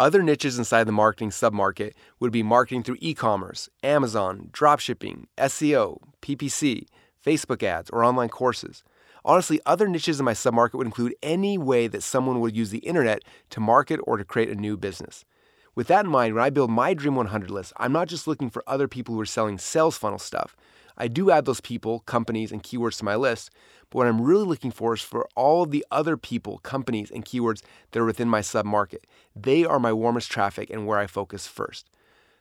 Other 0.00 0.22
niches 0.22 0.58
inside 0.58 0.84
the 0.84 0.92
marketing 0.92 1.28
submarket 1.28 1.92
would 2.20 2.32
be 2.32 2.42
marketing 2.42 2.82
through 2.82 2.96
e 3.00 3.12
commerce, 3.12 3.68
Amazon, 3.82 4.48
dropshipping, 4.50 5.26
SEO, 5.36 5.98
PPC, 6.22 6.86
Facebook 7.22 7.62
ads, 7.62 7.90
or 7.90 8.02
online 8.02 8.30
courses. 8.30 8.82
Honestly, 9.26 9.60
other 9.66 9.88
niches 9.88 10.18
in 10.18 10.24
my 10.24 10.32
submarket 10.32 10.72
would 10.72 10.86
include 10.86 11.14
any 11.22 11.58
way 11.58 11.86
that 11.86 12.02
someone 12.02 12.40
would 12.40 12.56
use 12.56 12.70
the 12.70 12.78
internet 12.78 13.22
to 13.50 13.60
market 13.60 14.00
or 14.04 14.16
to 14.16 14.24
create 14.24 14.48
a 14.48 14.54
new 14.54 14.78
business. 14.78 15.26
With 15.74 15.88
that 15.88 16.06
in 16.06 16.10
mind, 16.10 16.34
when 16.34 16.44
I 16.44 16.48
build 16.48 16.70
my 16.70 16.94
Dream 16.94 17.14
100 17.14 17.50
list, 17.50 17.74
I'm 17.76 17.92
not 17.92 18.08
just 18.08 18.26
looking 18.26 18.48
for 18.48 18.64
other 18.66 18.88
people 18.88 19.14
who 19.14 19.20
are 19.20 19.26
selling 19.26 19.58
sales 19.58 19.98
funnel 19.98 20.18
stuff. 20.18 20.56
I 21.00 21.08
do 21.08 21.30
add 21.30 21.46
those 21.46 21.62
people, 21.62 22.00
companies, 22.00 22.52
and 22.52 22.62
keywords 22.62 22.98
to 22.98 23.06
my 23.06 23.16
list, 23.16 23.48
but 23.88 23.96
what 23.96 24.06
I'm 24.06 24.20
really 24.20 24.44
looking 24.44 24.70
for 24.70 24.92
is 24.92 25.00
for 25.00 25.26
all 25.34 25.62
of 25.62 25.70
the 25.70 25.84
other 25.90 26.18
people, 26.18 26.58
companies, 26.58 27.10
and 27.10 27.24
keywords 27.24 27.62
that 27.90 28.00
are 28.00 28.04
within 28.04 28.28
my 28.28 28.42
sub 28.42 28.66
market. 28.66 29.06
They 29.34 29.64
are 29.64 29.80
my 29.80 29.94
warmest 29.94 30.30
traffic 30.30 30.68
and 30.68 30.86
where 30.86 30.98
I 30.98 31.06
focus 31.06 31.46
first. 31.46 31.88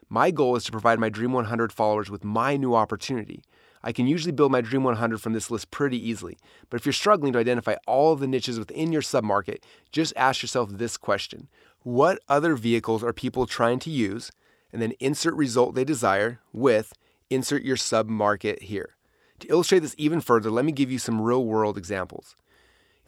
My 0.09 0.29
goal 0.29 0.57
is 0.57 0.65
to 0.65 0.73
provide 0.73 0.99
my 0.99 1.07
Dream 1.07 1.31
100 1.31 1.71
followers 1.71 2.11
with 2.11 2.25
my 2.25 2.57
new 2.57 2.75
opportunity. 2.75 3.43
I 3.81 3.93
can 3.93 4.07
usually 4.07 4.33
build 4.33 4.51
my 4.51 4.59
Dream 4.59 4.83
100 4.83 5.21
from 5.21 5.31
this 5.31 5.49
list 5.49 5.71
pretty 5.71 5.97
easily, 5.97 6.37
but 6.69 6.81
if 6.81 6.85
you're 6.85 6.91
struggling 6.91 7.31
to 7.31 7.39
identify 7.39 7.75
all 7.87 8.11
of 8.11 8.19
the 8.19 8.27
niches 8.27 8.59
within 8.59 8.91
your 8.91 9.01
submarket, 9.01 9.59
just 9.93 10.11
ask 10.17 10.41
yourself 10.41 10.69
this 10.69 10.97
question 10.97 11.47
what 11.83 12.19
other 12.27 12.55
vehicles 12.55 13.05
are 13.05 13.13
people 13.13 13.45
trying 13.45 13.79
to 13.79 13.89
use? 13.89 14.33
And 14.73 14.81
then 14.81 14.91
insert 14.99 15.33
result 15.33 15.75
they 15.75 15.85
desire 15.85 16.41
with 16.51 16.93
insert 17.29 17.63
your 17.63 17.77
sub 17.77 18.09
market 18.09 18.63
here. 18.63 18.95
To 19.39 19.47
illustrate 19.47 19.79
this 19.79 19.95
even 19.97 20.21
further, 20.21 20.51
let 20.51 20.65
me 20.65 20.71
give 20.71 20.91
you 20.91 20.99
some 20.99 21.21
real 21.21 21.45
world 21.45 21.77
examples. 21.77 22.35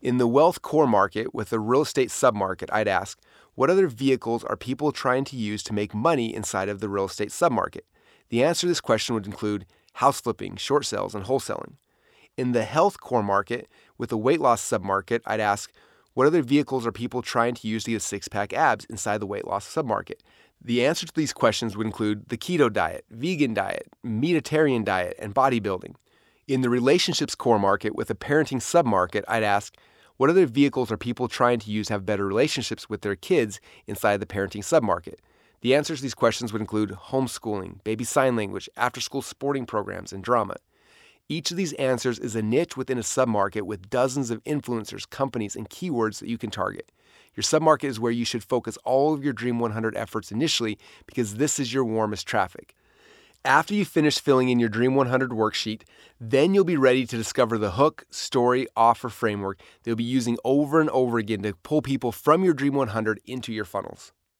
In 0.02 0.18
the 0.18 0.28
wealth 0.28 0.62
core 0.62 0.88
market 0.88 1.34
with 1.34 1.50
the 1.50 1.60
real 1.60 1.82
estate 1.82 2.10
submarket, 2.10 2.70
I'd 2.72 2.88
ask, 2.88 3.20
what 3.54 3.70
other 3.70 3.88
vehicles 3.88 4.44
are 4.46 4.56
people 4.56 4.92
trying 4.92 5.26
to 5.26 5.36
use 5.36 5.62
to 5.64 5.74
make 5.74 5.94
money 5.94 6.34
inside 6.34 6.70
of 6.70 6.80
the 6.80 6.90
real 6.90 7.06
estate 7.06 7.30
submarket? 7.30 7.82
The 8.30 8.44
answer 8.44 8.62
to 8.62 8.68
this 8.68 8.82
question 8.82 9.14
would 9.14 9.26
include 9.26 9.66
house 9.96 10.22
flipping, 10.22 10.56
short 10.56 10.86
sales, 10.86 11.14
and 11.14 11.26
wholesaling. 11.26 11.74
In 12.38 12.54
the 12.54 12.64
health 12.64 13.00
core 13.00 13.22
market 13.22 13.68
with 13.98 14.10
the 14.10 14.18
weight 14.18 14.40
loss 14.40 14.68
submarket, 14.68 15.22
I'd 15.26 15.42
ask, 15.42 15.72
what 16.14 16.28
other 16.28 16.42
vehicles 16.42 16.86
are 16.88 16.92
people 16.92 17.22
trying 17.22 17.56
to 17.56 17.68
use 17.68 17.84
to 17.84 17.92
get 17.92 18.02
six 18.02 18.28
pack 18.28 18.54
abs 18.54 18.86
inside 18.86 19.20
the 19.20 19.28
weight 19.28 19.46
loss 19.46 19.68
submarket? 19.68 20.22
The 20.64 20.86
answer 20.86 21.08
to 21.08 21.14
these 21.16 21.34
questions 21.34 21.76
would 21.76 21.88
include 21.88 22.30
the 22.30 22.38
keto 22.38 22.72
diet, 22.72 23.06
vegan 23.10 23.56
diet, 23.56 23.88
meatitarian 24.06 24.86
diet, 24.86 25.16
and 25.18 25.34
bodybuilding. 25.34 25.96
In 26.48 26.62
the 26.62 26.70
relationships 26.70 27.34
core 27.34 27.58
market 27.58 27.96
with 27.96 28.12
a 28.12 28.16
parenting 28.16 28.62
submarket, 28.62 29.24
I'd 29.28 29.42
ask, 29.42 29.76
what 30.18 30.30
other 30.30 30.46
vehicles 30.46 30.92
are 30.92 30.98
people 30.98 31.28
trying 31.28 31.58
to 31.60 31.72
use 31.72 31.88
to 31.88 31.94
have 31.94 32.06
better 32.06 32.28
relationships 32.28 32.88
with 32.88 33.02
their 33.02 33.16
kids 33.16 33.60
inside 33.88 34.18
the 34.18 34.28
parenting 34.28 34.62
submarket? 34.62 35.16
The 35.62 35.74
answers 35.74 35.98
to 36.00 36.04
these 36.04 36.14
questions 36.14 36.54
would 36.54 36.62
include 36.62 36.92
homeschooling, 36.92 37.84
baby 37.84 38.04
sign 38.04 38.36
language, 38.36 38.70
after 38.78 39.02
school 39.02 39.24
sporting 39.24 39.66
programs, 39.66 40.14
and 40.14 40.24
drama. 40.24 40.58
Each 41.28 41.50
of 41.50 41.58
these 41.58 41.74
answers 41.74 42.20
is 42.20 42.36
a 42.36 42.42
niche 42.44 42.78
within 42.78 43.00
a 43.00 43.02
submarket 43.02 43.64
with 43.64 43.90
dozens 43.90 44.30
of 44.30 44.44
influencers, 44.44 45.10
companies, 45.10 45.56
and 45.56 45.70
keywords 45.70 46.20
that 46.20 46.30
you 46.30 46.38
can 46.38 46.52
target. 46.52 46.92
Your 47.36 47.44
submarket 47.44 47.86
is 47.86 48.00
where 48.00 48.12
you 48.12 48.26
should 48.26 48.44
focus 48.44 48.78
all 48.84 49.14
of 49.14 49.24
your 49.24 49.34
Dream 49.34 49.60
100 49.60 49.96
efforts 49.96 50.32
initially 50.32 50.78
because 51.06 51.36
this 51.36 51.60
is 51.60 51.74
your 51.74 51.86
warmest 51.86 52.28
traffic. 52.28 52.76
After 53.44 53.74
you 53.74 53.86
finish 53.86 54.20
filling 54.20 54.50
in 54.50 54.60
your 54.60 54.70
Dream 54.70 54.94
100 54.94 55.32
worksheet, 55.32 55.82
then 56.20 56.54
you'll 56.54 56.64
be 56.64 56.78
ready 56.78 57.08
to 57.08 57.18
discover 57.18 57.58
the 57.58 57.72
hook, 57.72 58.06
story, 58.12 58.68
offer 58.76 59.10
framework 59.10 59.58
that 59.58 59.90
you'll 59.90 59.96
be 59.96 60.04
using 60.04 60.38
over 60.46 60.80
and 60.80 60.90
over 60.92 61.18
again 61.18 61.42
to 61.42 61.56
pull 61.64 61.82
people 61.82 62.12
from 62.12 62.44
your 62.44 62.54
Dream 62.54 62.74
100 62.76 63.20
into 63.26 63.52
your 63.52 63.66
funnels. 63.66 64.12